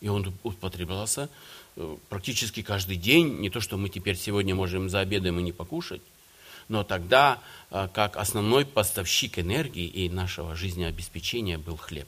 [0.00, 1.28] И он употреблялся
[1.76, 3.40] э, практически каждый день.
[3.40, 6.02] Не то, что мы теперь сегодня можем за обедом и не покушать,
[6.68, 12.06] но тогда э, как основной поставщик энергии и нашего жизнеобеспечения был хлеб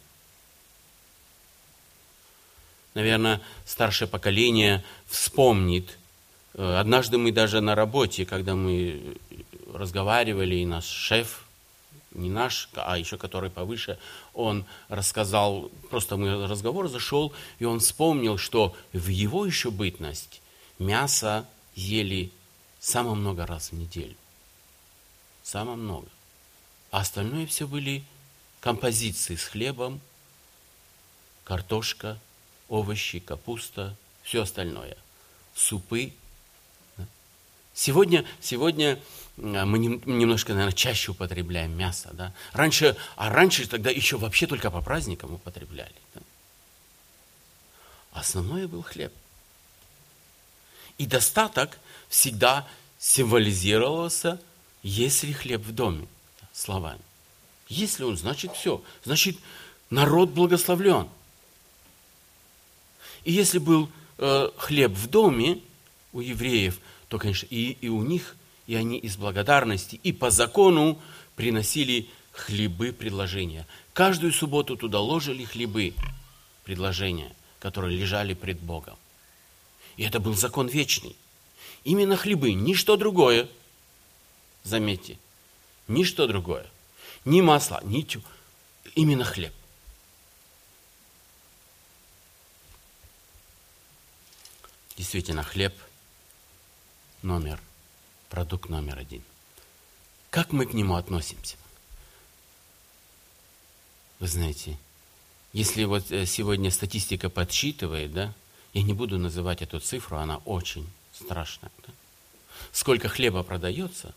[2.97, 5.99] наверное, старшее поколение вспомнит.
[6.55, 9.17] Э, однажды мы даже на работе, когда мы
[9.77, 11.45] разговаривали, и наш шеф,
[12.13, 13.99] не наш, а еще который повыше,
[14.35, 20.41] он рассказал, просто мы разговор зашел, и он вспомнил, что в его еще бытность
[20.79, 22.33] мясо ели
[22.81, 24.17] самое много раз в неделю.
[25.43, 26.09] Самое много.
[26.91, 28.05] А остальное все были
[28.61, 30.01] композиции с хлебом,
[31.45, 32.19] картошка,
[32.69, 34.97] овощи, капуста, все остальное.
[35.55, 36.13] Супы.
[37.77, 38.99] Сегодня, сегодня
[39.37, 42.09] а, мы немножко, наверное, чаще употребляем мясо.
[42.15, 42.33] Да?
[42.55, 45.95] Раньше, а раньше тогда еще вообще только по праздникам употребляли.
[46.15, 46.23] Да?
[48.13, 49.13] Основное был хлеб.
[50.97, 52.67] И достаток всегда
[52.99, 54.41] символизировался,
[54.83, 56.09] если хлеб в доме,
[56.55, 57.03] словами.
[57.69, 58.83] Если он, значит все.
[59.05, 59.37] Значит,
[59.91, 61.11] народ благословлен.
[63.25, 65.61] И если был э, хлеб в доме
[66.15, 71.01] у евреев, то, конечно, и, и у них, и они из благодарности, и по закону
[71.37, 73.67] приносили хлебы предложения.
[73.93, 75.95] Каждую субботу туда ложили хлебы
[76.65, 78.97] предложения, которые лежали пред Богом.
[79.97, 81.17] И это был закон вечный.
[81.85, 83.49] Именно хлебы, ничто другое.
[84.65, 85.19] Заметьте,
[85.87, 86.67] ничто другое.
[87.25, 88.23] Ни масла, ни тю.
[88.95, 89.53] Именно хлеб.
[94.97, 95.75] Действительно, хлеб
[97.27, 97.61] номер,
[98.31, 99.23] продукт номер один.
[100.31, 101.57] Как мы к нему относимся?
[104.21, 104.79] Вы знаете,
[105.53, 108.33] если вот э, сегодня статистика подсчитывает, да,
[108.73, 111.71] я не буду называть эту цифру, она очень страшная.
[111.87, 111.93] Да?
[112.73, 114.15] Сколько хлеба продается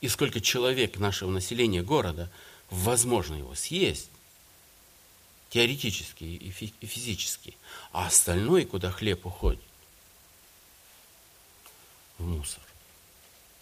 [0.00, 2.30] и сколько человек нашего населения города
[2.70, 4.10] возможно его съесть,
[5.50, 7.56] теоретически и физически,
[7.92, 9.62] а остальное, куда хлеб уходит,
[12.18, 12.62] в мусор.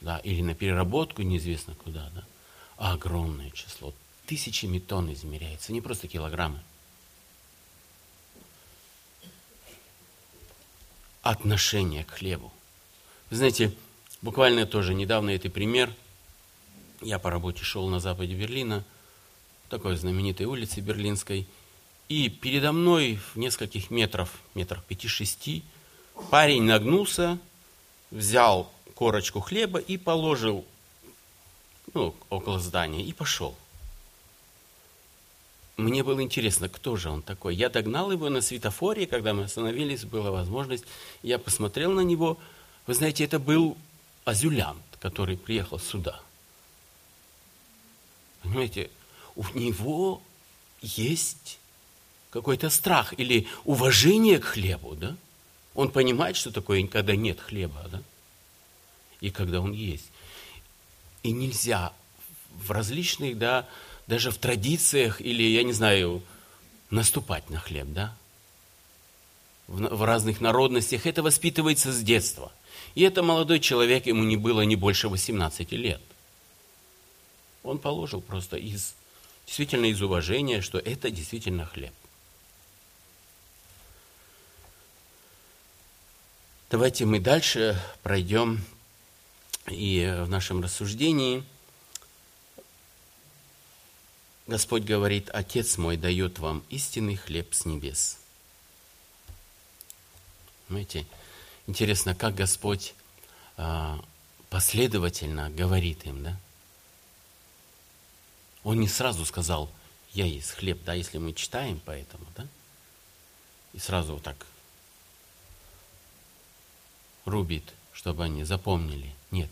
[0.01, 2.25] Да, или на переработку неизвестно куда, да.
[2.77, 3.95] А огромное число,
[4.27, 6.61] тысячами тонн измеряется, не просто килограммы.
[11.23, 12.53] Отношение к хлебу.
[13.31, 13.73] Вы знаете,
[14.23, 15.93] буквально тоже недавно это пример.
[17.01, 18.85] Я по работе шел на западе Берлина,
[19.69, 21.47] такой знаменитой улице берлинской,
[22.09, 25.65] и передо мной в нескольких метров, метрах пяти-шести,
[26.31, 27.39] парень нагнулся,
[28.11, 30.65] взял корочку хлеба и положил
[31.95, 33.57] ну, около здания и пошел.
[35.77, 37.55] Мне было интересно, кто же он такой.
[37.55, 40.85] Я догнал его на светофоре, когда мы остановились, была возможность.
[41.23, 42.39] Я посмотрел на него.
[42.87, 43.77] Вы знаете, это был
[44.25, 46.21] азюлянт, который приехал сюда.
[48.43, 48.91] Понимаете,
[49.35, 50.23] у него
[50.81, 51.59] есть
[52.31, 55.17] какой-то страх или уважение к хлебу, да?
[55.77, 58.03] Он понимает, что такое, когда нет хлеба, да?
[59.21, 60.11] И когда он есть.
[61.23, 61.93] И нельзя
[62.51, 63.69] в различных, да,
[64.07, 66.23] даже в традициях или, я не знаю,
[66.91, 68.17] наступать на хлеб, да?
[69.69, 72.53] В, в разных народностях это воспитывается с детства.
[72.95, 76.01] И это молодой человек, ему не было не больше 18 лет.
[77.63, 78.95] Он положил просто из,
[79.45, 81.93] действительно из уважения, что это действительно хлеб.
[86.69, 88.61] Давайте мы дальше пройдем
[89.69, 91.45] и в нашем рассуждении.
[94.49, 98.19] Господь говорит, Отец мой дает вам истинный хлеб с небес.
[100.67, 101.07] Понимаете,
[101.69, 102.95] интересно, как Господь
[103.57, 104.05] а,
[104.51, 106.37] последовательно говорит им, да?
[108.65, 109.71] Он не сразу сказал,
[110.15, 112.49] я есть хлеб, да, если мы читаем поэтому, да?
[113.73, 114.45] И сразу вот так
[117.27, 119.15] рубит, чтобы они запомнили.
[119.31, 119.51] Нет,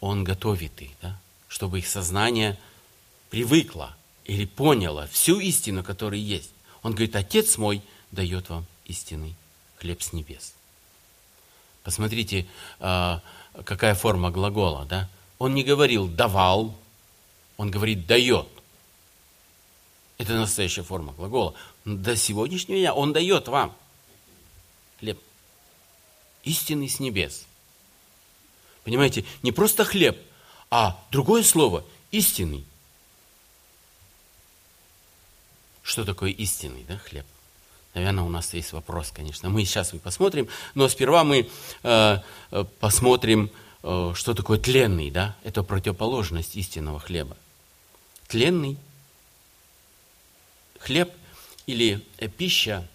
[0.00, 2.58] он готовит их, да, чтобы их сознание
[3.28, 6.50] привыкло или поняло всю истину, которая есть.
[6.82, 9.34] Он говорит, Отец мой дает вам истинный
[9.76, 10.54] хлеб с небес.
[11.82, 12.46] Посмотрите,
[12.78, 13.20] а,
[13.64, 15.08] какая форма глагола, да?
[15.38, 16.74] Он не говорил «давал»,
[17.56, 18.46] он говорит «дает».
[20.18, 21.54] Это настоящая форма глагола.
[21.84, 23.74] До сегодняшнего дня он дает вам.
[26.42, 27.46] Истинный с небес.
[28.84, 30.18] Понимаете, не просто хлеб,
[30.70, 32.64] а другое слово– истинный.
[35.82, 37.26] Что такое истинный да, хлеб?
[37.94, 39.50] Наверное, у нас есть вопрос, конечно.
[39.50, 41.50] Мы сейчас и посмотрим, но сперва мы
[41.82, 42.18] э,
[42.50, 43.50] э, посмотрим,
[43.82, 45.36] э, что такое тленный, да?
[45.44, 47.36] Это противоположность истинного хлеба.
[48.28, 48.78] Тленный
[50.78, 51.12] хлеб
[51.66, 52.88] или э, пища,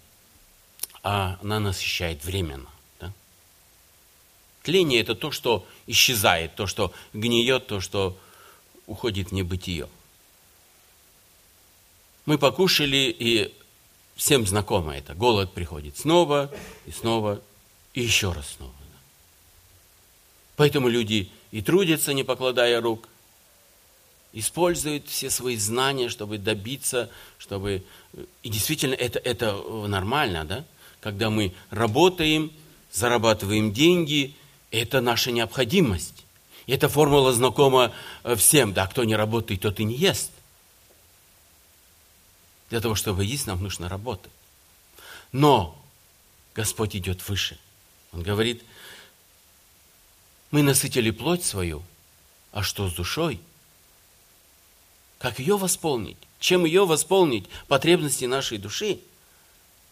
[1.03, 2.69] а она насыщает временно.
[4.67, 8.17] Тление– это то, что исчезает, то, что гниет, то, что
[8.85, 9.87] уходит в небытие.
[12.25, 13.53] Мы покушали, и
[14.17, 15.15] всем знакомо это.
[15.15, 16.53] Голод приходит снова
[16.85, 17.41] и снова,
[17.93, 18.73] и еще раз снова.
[20.57, 23.07] Поэтому люди и трудятся, не покладая рук,
[24.33, 27.85] используют все свои знания, чтобы добиться, чтобы...
[28.43, 29.55] И действительно, это, это
[29.87, 30.65] нормально, да?
[30.99, 32.51] Когда мы работаем,
[32.91, 34.35] зарабатываем деньги,
[34.71, 36.25] это наша необходимость.
[36.65, 37.93] Эта формула знакома
[38.35, 40.31] всем, да, кто не работает, тот и не ест.
[42.69, 44.31] Для того, чтобы есть, нам нужно работать.
[45.31, 45.81] Но
[46.53, 47.57] Господь идет выше.
[48.11, 48.63] Он говорит,
[50.51, 51.83] мы насытили плоть свою,
[52.51, 53.39] а что с душой?
[55.19, 56.17] Как ее восполнить?
[56.39, 57.47] Чем ее восполнить?
[57.67, 58.99] Потребности нашей души.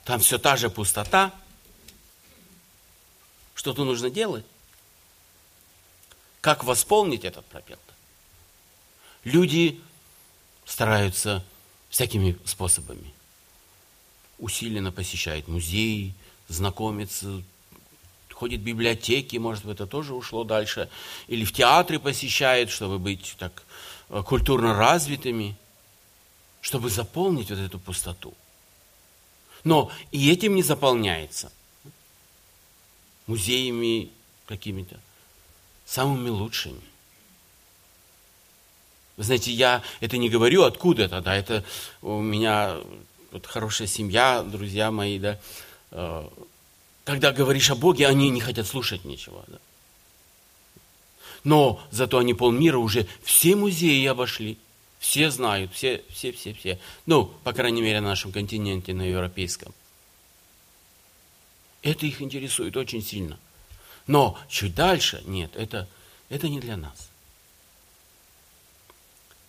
[0.04, 1.34] Там все та же пустота.
[3.56, 4.46] Что-то нужно делать.
[6.46, 7.80] Как восполнить этот пробел?
[9.24, 9.82] Люди
[10.64, 11.44] стараются
[11.90, 13.16] всякими способами.
[14.38, 16.14] Усиленно посещает музеи,
[16.48, 17.42] знакомится,
[18.32, 20.88] ходит в библиотеки, может быть, это тоже ушло дальше,
[21.26, 23.64] или в театры посещает, чтобы быть так
[24.10, 25.56] э, культурно развитыми,
[26.62, 28.36] чтобы заполнить вот эту пустоту.
[29.64, 31.52] Но и этим не заполняется.
[33.26, 34.12] Музеями
[34.46, 35.00] какими-то,
[35.86, 36.82] самыми лучшими.
[39.18, 41.64] Вы знаете, я это не говорю откуда-то, да, это
[42.02, 42.78] у меня
[43.32, 45.40] вот хорошая семья, друзья мои, да.
[45.92, 46.28] Э,
[47.06, 49.58] когда говоришь о Боге, они не хотят слушать ничего, да.
[51.44, 54.58] Но зато они полмира уже все музеи обошли,
[55.00, 56.80] все знают, все, все, все, все.
[57.06, 59.74] Ну, по крайней мере, на нашем континенте, на европейском.
[61.84, 63.38] Это их интересует очень сильно.
[64.08, 65.88] Но чуть дальше, нет, это,
[66.30, 67.10] это не для нас.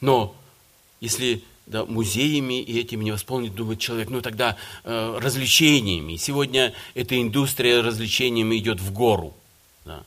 [0.00, 0.34] Но
[1.00, 6.16] если да, музеями и этим не восполнить, думает человек, ну тогда э, развлечениями.
[6.16, 9.36] Сегодня эта индустрия развлечениями идет в гору,
[9.84, 10.04] да,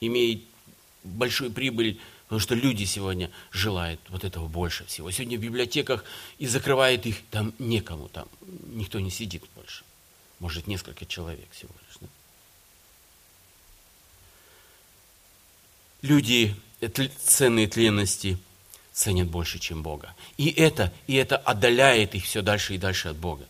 [0.00, 0.42] имеет
[1.04, 5.10] большую прибыль, потому что люди сегодня желают вот этого больше всего.
[5.10, 6.04] Сегодня в библиотеках
[6.38, 8.28] и закрывает их, там некому, там
[8.66, 9.84] никто не сидит больше.
[10.40, 11.96] Может, несколько человек всего лишь.
[12.00, 12.06] Да?
[16.02, 16.54] Люди
[17.26, 18.38] ценные тленности–
[18.98, 20.14] ценят больше, чем Бога.
[20.36, 23.46] И это, и это отдаляет их все дальше и дальше от Бога.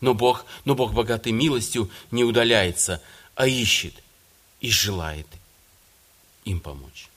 [0.00, 3.02] Но Бог, но Бог богатой милостью не удаляется,
[3.34, 3.94] а ищет
[4.60, 5.26] и желает
[6.44, 7.08] им помочь.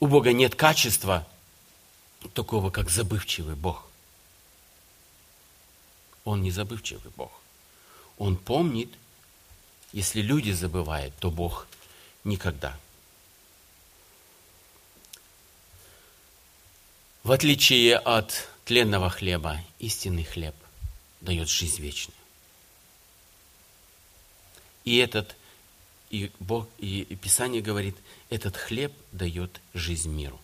[0.00, 1.26] У Бога нет качества
[2.34, 3.86] такого, как забывчивый Бог.
[6.24, 7.30] Он не забывчивый Бог.
[8.18, 8.92] Он помнит,
[9.94, 11.68] если люди забывают, то Бог
[12.24, 12.76] никогда.
[17.22, 20.56] В отличие от тленного хлеба, истинный хлеб
[21.20, 22.18] дает жизнь вечную.
[24.84, 25.36] И этот,
[26.10, 27.96] и Бог, и Писание говорит,
[28.30, 30.40] этот хлеб дает жизнь миру.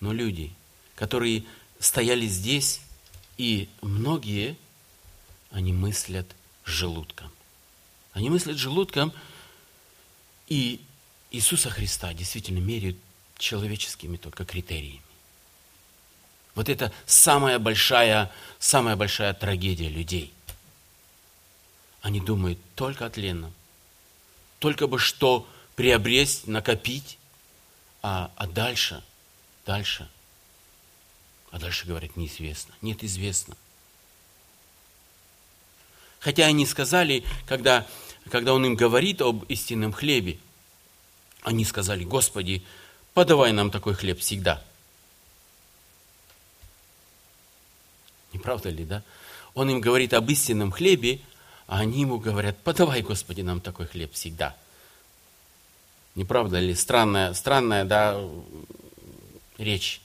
[0.00, 0.54] Но люди,
[0.94, 1.44] которые
[1.78, 2.80] стояли здесь,
[3.36, 4.56] и многие,
[5.50, 6.26] они мыслят
[6.64, 7.30] желудком.
[8.12, 9.12] Они мыслят желудком,
[10.48, 10.80] и
[11.30, 12.96] Иисуса Христа действительно меряют
[13.38, 15.02] человеческими только критериями.
[16.54, 20.32] Вот это самая большая, самая большая трагедия людей.
[22.02, 23.54] Они думают только о тленном.
[24.58, 27.18] Только бы что приобрести, накопить,
[28.02, 29.02] а, а дальше,
[29.64, 30.08] дальше,
[31.50, 32.74] а дальше говорят неизвестно.
[32.82, 33.56] Нет, известно.
[36.22, 37.84] Хотя они сказали, когда,
[38.30, 40.38] когда он им говорит об истинном хлебе,
[41.42, 42.62] они сказали, Господи,
[43.12, 44.62] подавай нам такой хлеб всегда.
[48.32, 49.02] Не правда ли, да?
[49.54, 51.20] Он им говорит об истинном хлебе,
[51.66, 54.54] а они ему говорят, подавай, Господи, нам такой хлеб всегда.
[56.14, 56.76] Не правда ли?
[56.76, 58.24] Странная, странная, да,
[59.58, 60.00] речь.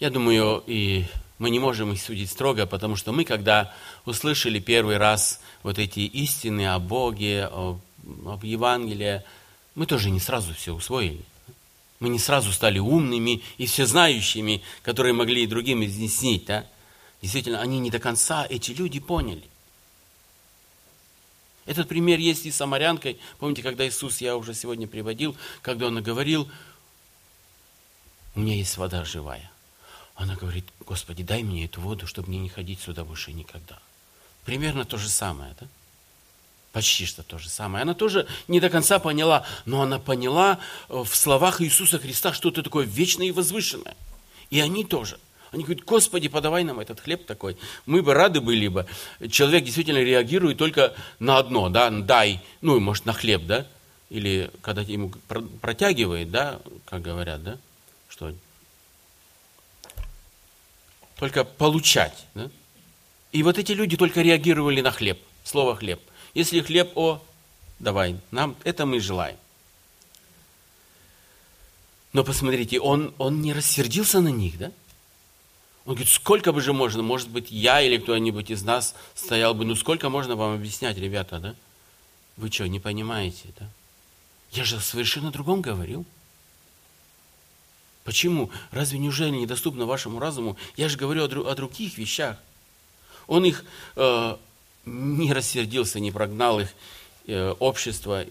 [0.00, 1.06] Я думаю, и
[1.38, 3.74] Мы не можем их судить строго, потому что мы, когда
[4.04, 7.80] услышали первый раз вот эти истины о Боге, об,
[8.26, 9.22] об Евангелии,
[9.74, 11.24] мы тоже не сразу все усвоили.
[11.98, 16.44] Мы не сразу стали умными и всезнающими, которые могли и другим изъяснить.
[16.44, 16.66] Да?
[17.20, 19.44] Действительно, они не до конца, эти люди поняли.
[21.66, 23.18] Этот пример есть и с самарянкой.
[23.38, 26.48] Помните, когда Иисус, я уже сегодня приводил, когда Он говорил,
[28.34, 29.50] у меня есть вода живая.
[30.14, 33.78] Она говорит, Господи, дай мне эту воду, чтобы мне не ходить сюда больше никогда.
[34.44, 35.66] Примерно то же самое, да?
[36.72, 37.82] Почти что то же самое.
[37.82, 40.58] Она тоже не до конца поняла, но она поняла
[40.88, 43.96] э, в словах Иисуса Христа что-то такое вечное и возвышенное.
[44.50, 45.20] И они тоже.
[45.52, 47.56] Они говорят, Господи, подавай нам этот хлеб такой.
[47.86, 48.86] Мы бы рады были бы.
[49.30, 53.66] Человек действительно реагирует только на одно, да, дай, ну, может, на хлеб, да,
[54.10, 55.12] или когда ему
[55.60, 57.58] протягивает, да, как говорят, да,
[58.08, 58.32] что
[61.24, 62.26] только получать.
[62.34, 62.50] Да?
[63.32, 65.98] И вот эти люди только реагировали на хлеб, слово хлеб.
[66.34, 67.22] Если хлеб, о,
[67.78, 69.38] давай, нам это мы желаем.
[72.12, 74.70] Но посмотрите, он, он не рассердился на них, да?
[75.86, 79.64] Он говорит, сколько бы же можно, может быть, я или кто-нибудь из нас стоял бы,
[79.64, 81.54] ну сколько можно вам объяснять, ребята, да?
[82.36, 83.66] Вы что, не понимаете, да?
[84.52, 86.04] Я же совершенно другом говорил.
[88.04, 88.50] Почему?
[88.70, 90.56] Разве неужели недоступно вашему разуму?
[90.76, 92.38] Я же говорю о, о других вещах.
[93.26, 93.64] Он их
[93.96, 94.36] э,
[94.84, 96.68] не рассердился, не прогнал их
[97.26, 98.26] э, общество.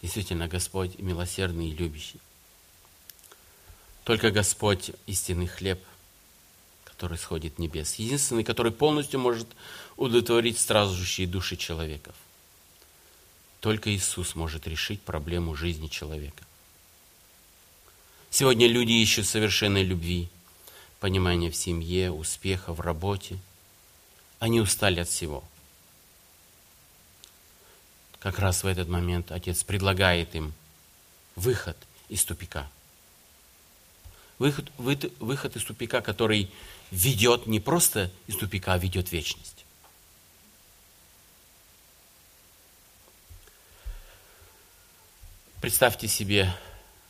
[0.00, 2.20] Действительно, Господь милосердный и любящий.
[4.04, 5.82] Только Господь истинный хлеб,
[6.84, 7.96] который сходит небес.
[7.96, 9.48] Единственный, который полностью может
[9.96, 12.14] удовлетворить страждущие души человеков.
[13.58, 16.44] Только Иисус может решить проблему жизни человека.
[18.34, 20.28] Сегодня люди ищут совершенной любви,
[20.98, 23.38] понимания в семье, успеха в работе.
[24.40, 25.44] Они устали от всего.
[28.18, 30.52] Как раз в этот момент Отец предлагает им
[31.36, 31.76] выход
[32.08, 32.68] из тупика.
[34.40, 36.50] Выход, выход из тупика, который
[36.90, 39.64] ведет не просто из тупика, а ведет вечность.
[45.60, 46.52] Представьте себе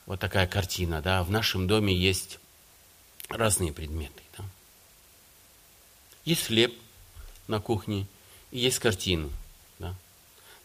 [0.07, 2.39] вот такая картина, да, в нашем доме есть
[3.29, 4.23] разные предметы.
[4.37, 4.45] Да.
[6.25, 6.75] Есть хлеб
[7.49, 8.07] на кухне
[8.51, 9.31] и есть картины.
[9.79, 9.95] Да.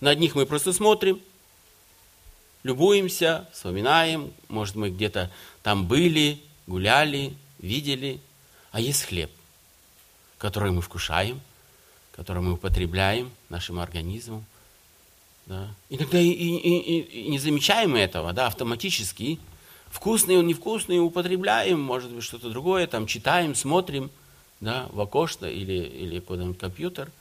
[0.01, 1.21] На одних мы просто смотрим,
[2.63, 5.31] любуемся, вспоминаем, может, мы где-то
[5.63, 8.19] там были, гуляли, видели,
[8.71, 9.31] а есть хлеб,
[10.37, 11.41] который мы вкушаем,
[12.11, 14.45] который мы употребляем нашим организмом–
[15.49, 15.75] да.
[15.89, 19.39] Иногда и, и, и, и не замечаем этого, да, автоматически.
[19.87, 24.11] Вкусный он, невкусный, употребляем, может быть, что-то другое, там читаем, смотрим,
[24.59, 27.11] да, в окошко или, или куда-нибудь компьютер.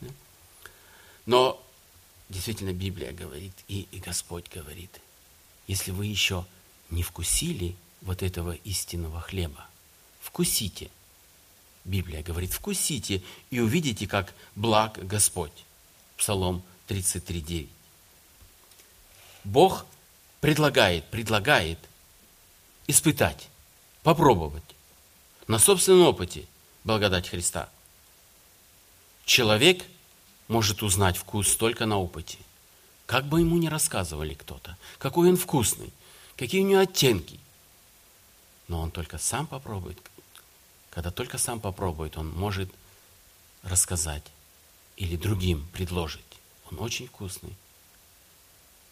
[0.00, 0.08] Да.
[1.26, 1.62] Но
[2.30, 5.02] действительно Библия говорит, и, и Господь говорит,
[5.66, 6.46] если вы еще
[6.88, 9.66] не вкусили вот этого истинного хлеба,
[10.20, 10.88] вкусите.
[11.84, 15.52] Библия говорит, вкусите и увидите, как благ Господь.
[16.16, 17.68] Псалом 33.9.
[19.44, 19.86] Бог
[20.40, 21.78] предлагает, предлагает
[22.86, 23.48] испытать,
[24.02, 24.64] попробовать
[25.46, 26.46] на собственном опыте
[26.84, 27.68] благодать Христа.
[29.24, 29.84] Человек
[30.48, 32.38] может узнать вкус только на опыте.
[33.06, 35.92] Как бы ему ни рассказывали кто-то, какой он вкусный,
[36.36, 37.38] какие у него оттенки.
[38.68, 39.98] Но он только сам попробует.
[40.90, 42.70] Когда только сам попробует, он может
[43.62, 44.24] рассказать
[44.96, 46.27] или другим предложить.
[46.70, 47.54] Он очень вкусный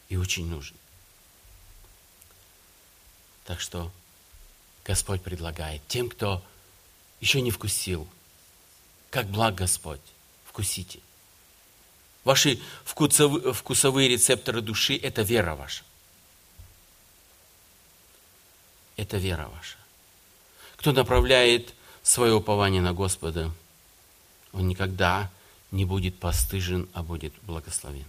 [0.08, 0.76] и очень нужен.
[3.44, 3.92] Так что
[4.84, 6.42] Господь предлагает тем, кто
[7.20, 8.08] еще не вкусил,
[9.10, 10.00] как благ Господь,
[10.44, 11.00] вкусите.
[12.24, 15.84] Ваши вкусовые рецепторы души– это вера ваша.
[18.96, 19.76] Это вера ваша.
[20.76, 23.52] Кто направляет свое упование на Господа,
[24.52, 25.30] он никогда
[25.70, 28.06] не будет постыжен, а будет благословен.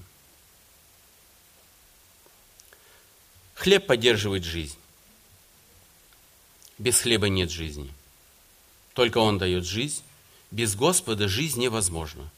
[3.56, 4.78] Хлеб поддерживает жизнь.
[6.78, 7.92] Без хлеба нет жизни.
[8.94, 10.04] Только Он дает жизнь.
[10.52, 12.32] Без Господа жизнь невозможна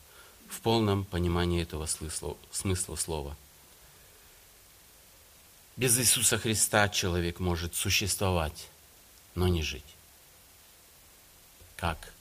[0.50, 3.36] в полном понимании этого смысла, смысла слова.
[5.78, 8.68] Без Иисуса Христа человек может существовать,
[9.36, 9.86] но не жить.
[11.76, 12.14] Как?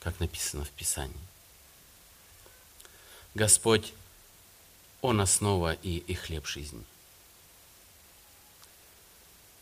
[0.00, 1.29] Как написано в Писании.
[3.34, 3.92] Господь,
[5.02, 6.84] Он основа и, и хлеб жизни.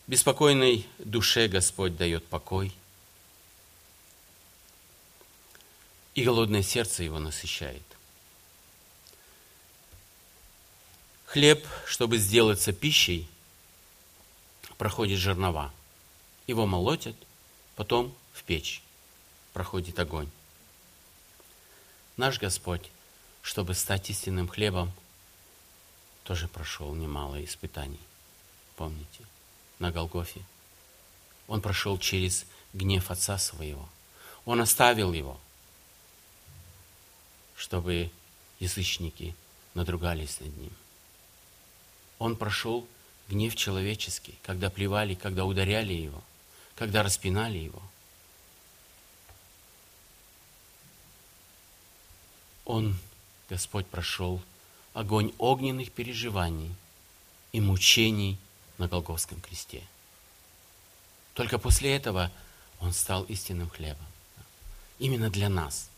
[0.06, 2.72] Беспокойной душе Господь дает покой,
[6.14, 7.82] и голодное сердце его насыщает.
[11.26, 13.28] Хлеб, чтобы сделаться пищей,
[14.78, 15.72] проходит жернова.
[16.46, 17.16] Его молотят,
[17.76, 18.82] потом в печь
[19.52, 20.30] проходит огонь.
[22.16, 22.90] Наш Господь,
[23.42, 24.92] чтобы стать истинным хлебом,
[26.24, 28.00] тоже прошел немало испытаний.
[28.76, 29.24] Помните,
[29.78, 30.42] на Голгофе.
[31.46, 33.88] Он прошел через гнев Отца Своего.
[34.44, 35.40] Он оставил его,
[37.56, 38.10] чтобы
[38.60, 39.34] язычники
[39.74, 40.72] надругались над ним.
[42.18, 42.86] Он прошел
[43.28, 46.22] гнев человеческий, когда плевали, когда ударяли его,
[46.74, 47.82] когда распинали его.
[52.64, 52.98] Он,
[53.48, 54.40] Господь, прошел
[54.92, 56.74] огонь огненных переживаний
[57.52, 58.38] и мучений
[58.78, 59.82] на Голговском кресте.
[61.34, 62.30] Только после этого
[62.80, 64.06] Он стал истинным хлебом.
[64.98, 65.88] Именно для нас.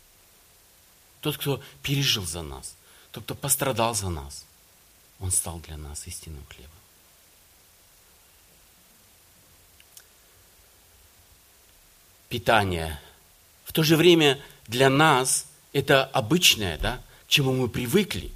[1.21, 2.75] Тот, кто пережил за нас,
[3.11, 4.45] тот, кто пострадал за нас,
[5.19, 6.81] Он стал для нас истинным хлебом.
[12.31, 12.99] питание.
[13.65, 17.01] В то же время для нас это обычное, да,
[17.31, 18.29] чему мы привыкли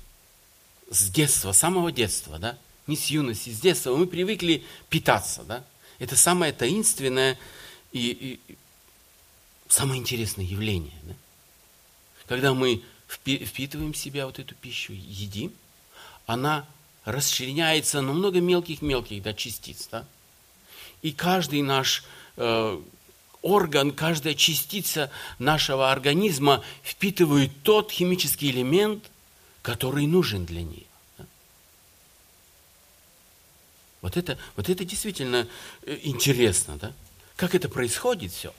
[0.89, 5.65] с детства, с самого детства, да, не с юности, с детства мы привыкли питаться, да.
[5.99, 7.37] Это самое таинственное
[7.91, 8.55] и, и
[9.67, 11.13] самое интересное явление, да.
[12.25, 15.51] Когда мы впитываем в себя вот эту пищу, едим,
[16.25, 16.65] она
[17.03, 20.07] расчленяется на много мелких-мелких да, частиц, да.
[21.01, 22.05] И каждый наш
[22.37, 22.81] э,
[23.45, 29.11] орган, каждая частица нашего организма впитывает тот химический элемент,
[29.61, 30.87] который нужен для нее.
[34.01, 35.47] Вот это, вот это действительно
[35.83, 36.93] э, интересно, да?
[37.35, 38.53] Как это происходит все?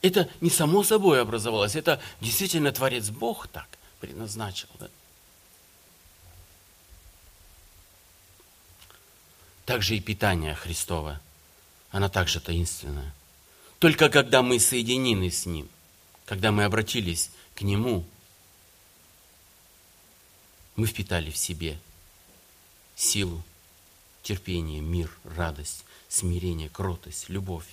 [0.00, 3.66] Это не само собой образовалось, это действительно Творец Бог так
[4.00, 4.68] предназначил.
[4.78, 4.88] Да?
[9.64, 11.20] Также и питание Христово,
[11.90, 13.12] оно также таинственное.
[13.84, 15.68] Только когда мы соединены с Ним,
[16.24, 18.06] когда мы обратились к Нему,
[20.74, 21.78] мы впитали в себе
[22.96, 23.42] силу,
[24.22, 27.66] терпение, мир, радость, смирение, кротость, любовь.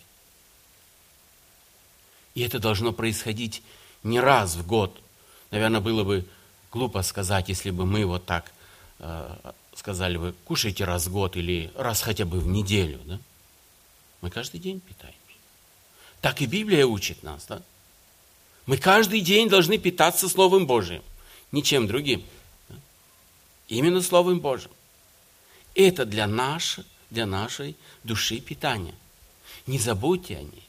[2.35, 3.63] И это должно происходить
[4.03, 5.01] не раз в год.
[5.49, 6.27] Наверное, было бы
[6.73, 8.51] глупо сказать, если бы мы вот так
[8.99, 12.99] э, сказали бы, кушайте раз в год или раз хотя бы в неделю.
[13.05, 13.17] Да?
[14.19, 15.20] Мы каждый день питаем.
[16.21, 17.45] Так и Библия учит нас.
[17.47, 17.61] Да?
[18.67, 21.03] Мы каждый день должны питаться Словом Божиим,
[21.51, 22.23] ничем другим.
[22.69, 22.75] Да?
[23.67, 24.71] Именно Словом Божьим.
[25.73, 28.95] Это для, наш, для нашей души питание.
[29.65, 30.67] Не забудьте о ней.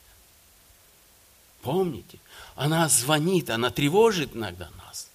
[1.60, 2.18] Помните,
[2.56, 5.08] она звонит, она тревожит иногда нас.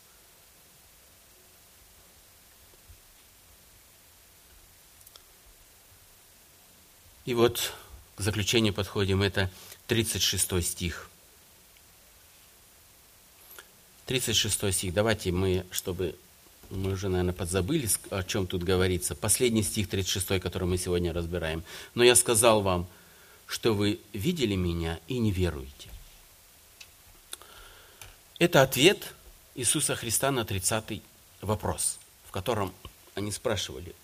[7.25, 7.73] И вот
[8.15, 9.21] к заключению подходим.
[9.21, 9.51] Это
[9.87, 11.09] 36 стих.
[14.05, 14.93] 36 стих.
[14.93, 16.15] Давайте мы, чтобы
[16.69, 19.15] мы уже, наверное, подзабыли, о чем тут говорится.
[19.15, 21.63] Последний стих 36, который мы сегодня разбираем.
[21.95, 22.87] «Но я сказал вам,
[23.45, 25.89] что вы видели меня и не веруете».
[28.39, 29.13] Это ответ
[29.55, 31.01] Иисуса Христа на 30
[31.41, 32.73] вопрос, в котором
[33.15, 33.95] они спрашивали,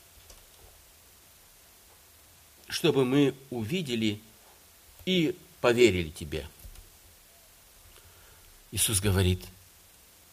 [2.68, 4.20] чтобы мы увидели
[5.06, 6.46] и поверили тебе.
[8.74, 9.46] Иисус говорит,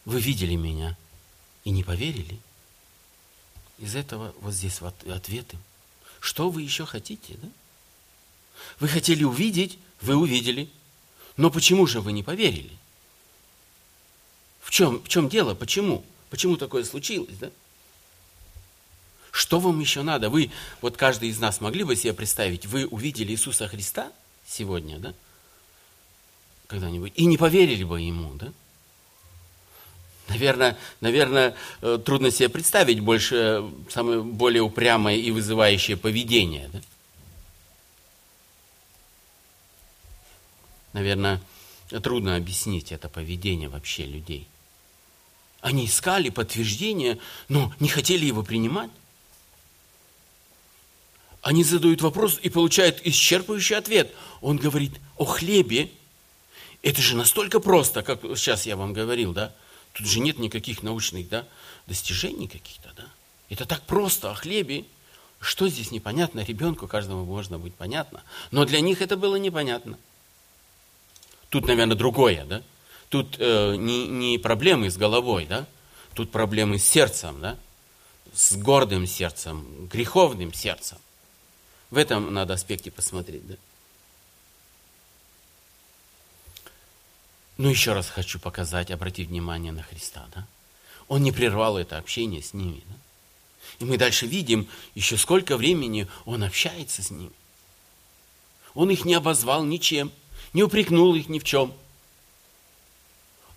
[0.04, 0.98] вы видели меня
[1.62, 2.40] и не поверили.
[3.78, 5.56] Из этого вот здесь ответы.
[6.18, 7.48] Что вы еще хотите, да?
[8.80, 10.68] Вы хотели увидеть, вы увидели.
[11.36, 12.76] Но почему же вы не поверили?
[14.60, 15.54] В чем, в чем дело?
[15.54, 16.04] Почему?
[16.28, 17.52] Почему такое случилось, да?
[19.30, 20.28] Что вам еще надо?
[20.28, 20.50] Вы,
[20.80, 24.12] вот каждый из нас могли бы себе представить, вы увидели Иисуса Христа–
[24.50, 25.14] сегодня, да?
[26.66, 27.12] Когда-нибудь.
[27.16, 28.52] И не поверили бы ему, да?
[30.28, 36.70] Наверное, наверное, э, трудно себе представить больше, самое более упрямое и вызывающее поведение.
[36.72, 36.80] Да?
[40.92, 41.40] Наверное,
[42.02, 44.46] трудно объяснить это поведение вообще людей.
[45.60, 48.90] Они искали подтверждение, но не хотели его принимать.
[51.42, 54.12] Они задают вопрос и получают исчерпывающий ответ.
[54.40, 55.90] Он говорит о хлебе.
[56.82, 59.54] Это же настолько просто, как сейчас я вам говорил, да?
[59.92, 61.46] Тут же нет никаких научных да,
[61.86, 63.04] достижений каких-то, да?
[63.48, 64.84] Это так просто о хлебе.
[65.40, 66.40] Что здесь непонятно?
[66.40, 68.22] Ребенку каждому можно быть понятно.
[68.50, 69.98] Но для них это было непонятно.
[71.48, 72.62] Тут, наверное, другое, да?
[73.08, 75.66] Тут э, не, не проблемы с головой, да?
[76.14, 77.58] Тут проблемы с сердцем, да?
[78.32, 80.98] С гордым сердцем, греховным сердцем.
[81.90, 83.54] В этом надо аспекте посмотреть, да?
[87.56, 90.46] Ну, еще раз хочу показать, обратить внимание на Христа, да?
[91.08, 92.94] Он не прервал это общение с ними, да?
[93.80, 97.32] И мы дальше видим, еще сколько времени он общается с ними.
[98.74, 100.12] Он их не обозвал ничем,
[100.52, 101.74] не упрекнул их ни в чем.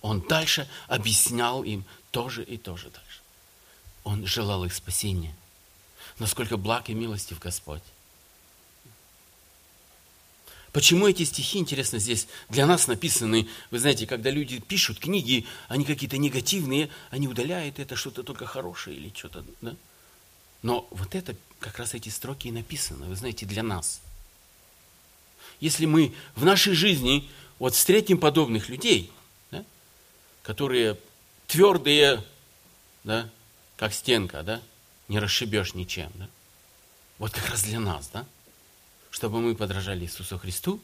[0.02, 3.22] Он дальше объяснял им тоже и тоже дальше.
[4.04, 5.36] Он желал их спасения.
[6.20, 7.84] Насколько благ и милостив Господь.
[10.74, 13.48] Почему эти стихи, интересно, здесь для нас написаны?
[13.70, 18.98] Вы знаете, когда люди пишут книги, они какие-то негативные, они удаляют это, что-то только хорошее
[18.98, 19.76] или что-то, да?
[20.64, 24.02] Но вот это, как раз эти строки и написаны, вы знаете, для нас.
[25.60, 29.12] Если мы в нашей жизни вот встретим подобных людей,
[29.52, 29.64] да,
[30.42, 30.98] которые
[31.46, 32.24] твердые,
[33.04, 33.30] да,
[33.78, 34.60] как стенка, да,
[35.08, 36.28] не расшибешь ничем, да,
[37.20, 38.26] вот как раз для нас, да,
[39.14, 40.82] чтобы мы подражали Иисусу Христу,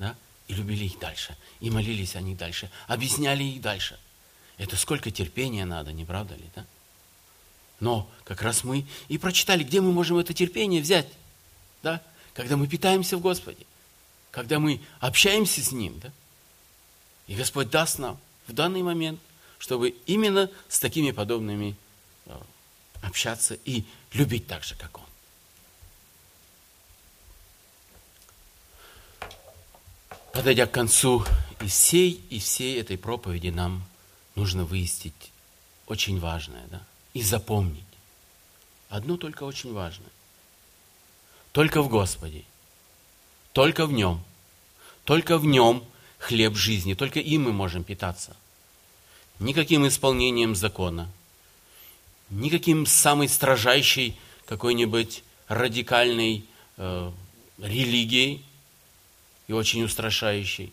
[0.00, 0.16] да,
[0.48, 3.96] и любили их дальше, и молились о них дальше, объясняли их дальше.
[4.58, 6.66] Это сколько терпения надо, не правда ли, да?
[7.78, 11.06] Но как раз мы и прочитали, где мы можем это терпение взять,
[11.84, 12.02] да?
[12.34, 13.64] Когда мы питаемся в Господе,
[14.32, 16.12] когда мы общаемся с Ним, да?
[17.28, 18.18] И Господь даст нам
[18.48, 19.20] в данный момент,
[19.60, 21.76] чтобы именно с такими подобными
[22.26, 22.36] э,
[23.00, 25.09] общаться и любить так же, как Он.
[30.32, 31.24] Подойдя к концу
[31.60, 33.82] и всей, и всей этой проповеди нам
[34.36, 35.32] нужно выяснить
[35.86, 36.82] очень важное, да,
[37.14, 37.84] и запомнить.
[38.88, 40.10] Одно только очень важное.
[41.52, 42.44] Только в Господе,
[43.52, 44.22] только в Нем,
[45.04, 45.84] только в Нем
[46.18, 48.36] хлеб жизни, только им мы можем питаться.
[49.40, 51.10] Никаким исполнением закона,
[52.28, 54.16] никаким самой строжайшей
[54.46, 56.44] какой-нибудь радикальной
[56.76, 57.12] э,
[57.58, 58.44] религией,
[59.50, 60.72] и очень устрашающий.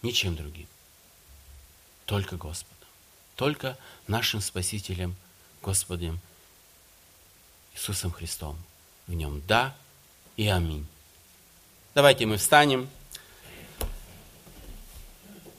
[0.00, 0.66] Ничем другим.
[2.06, 2.88] Только Господом.
[3.36, 5.14] Только нашим Спасителем,
[5.60, 6.20] Господем
[7.74, 8.56] Иисусом Христом.
[9.06, 9.76] В нем да
[10.38, 10.86] и аминь.
[11.94, 12.88] Давайте мы встанем.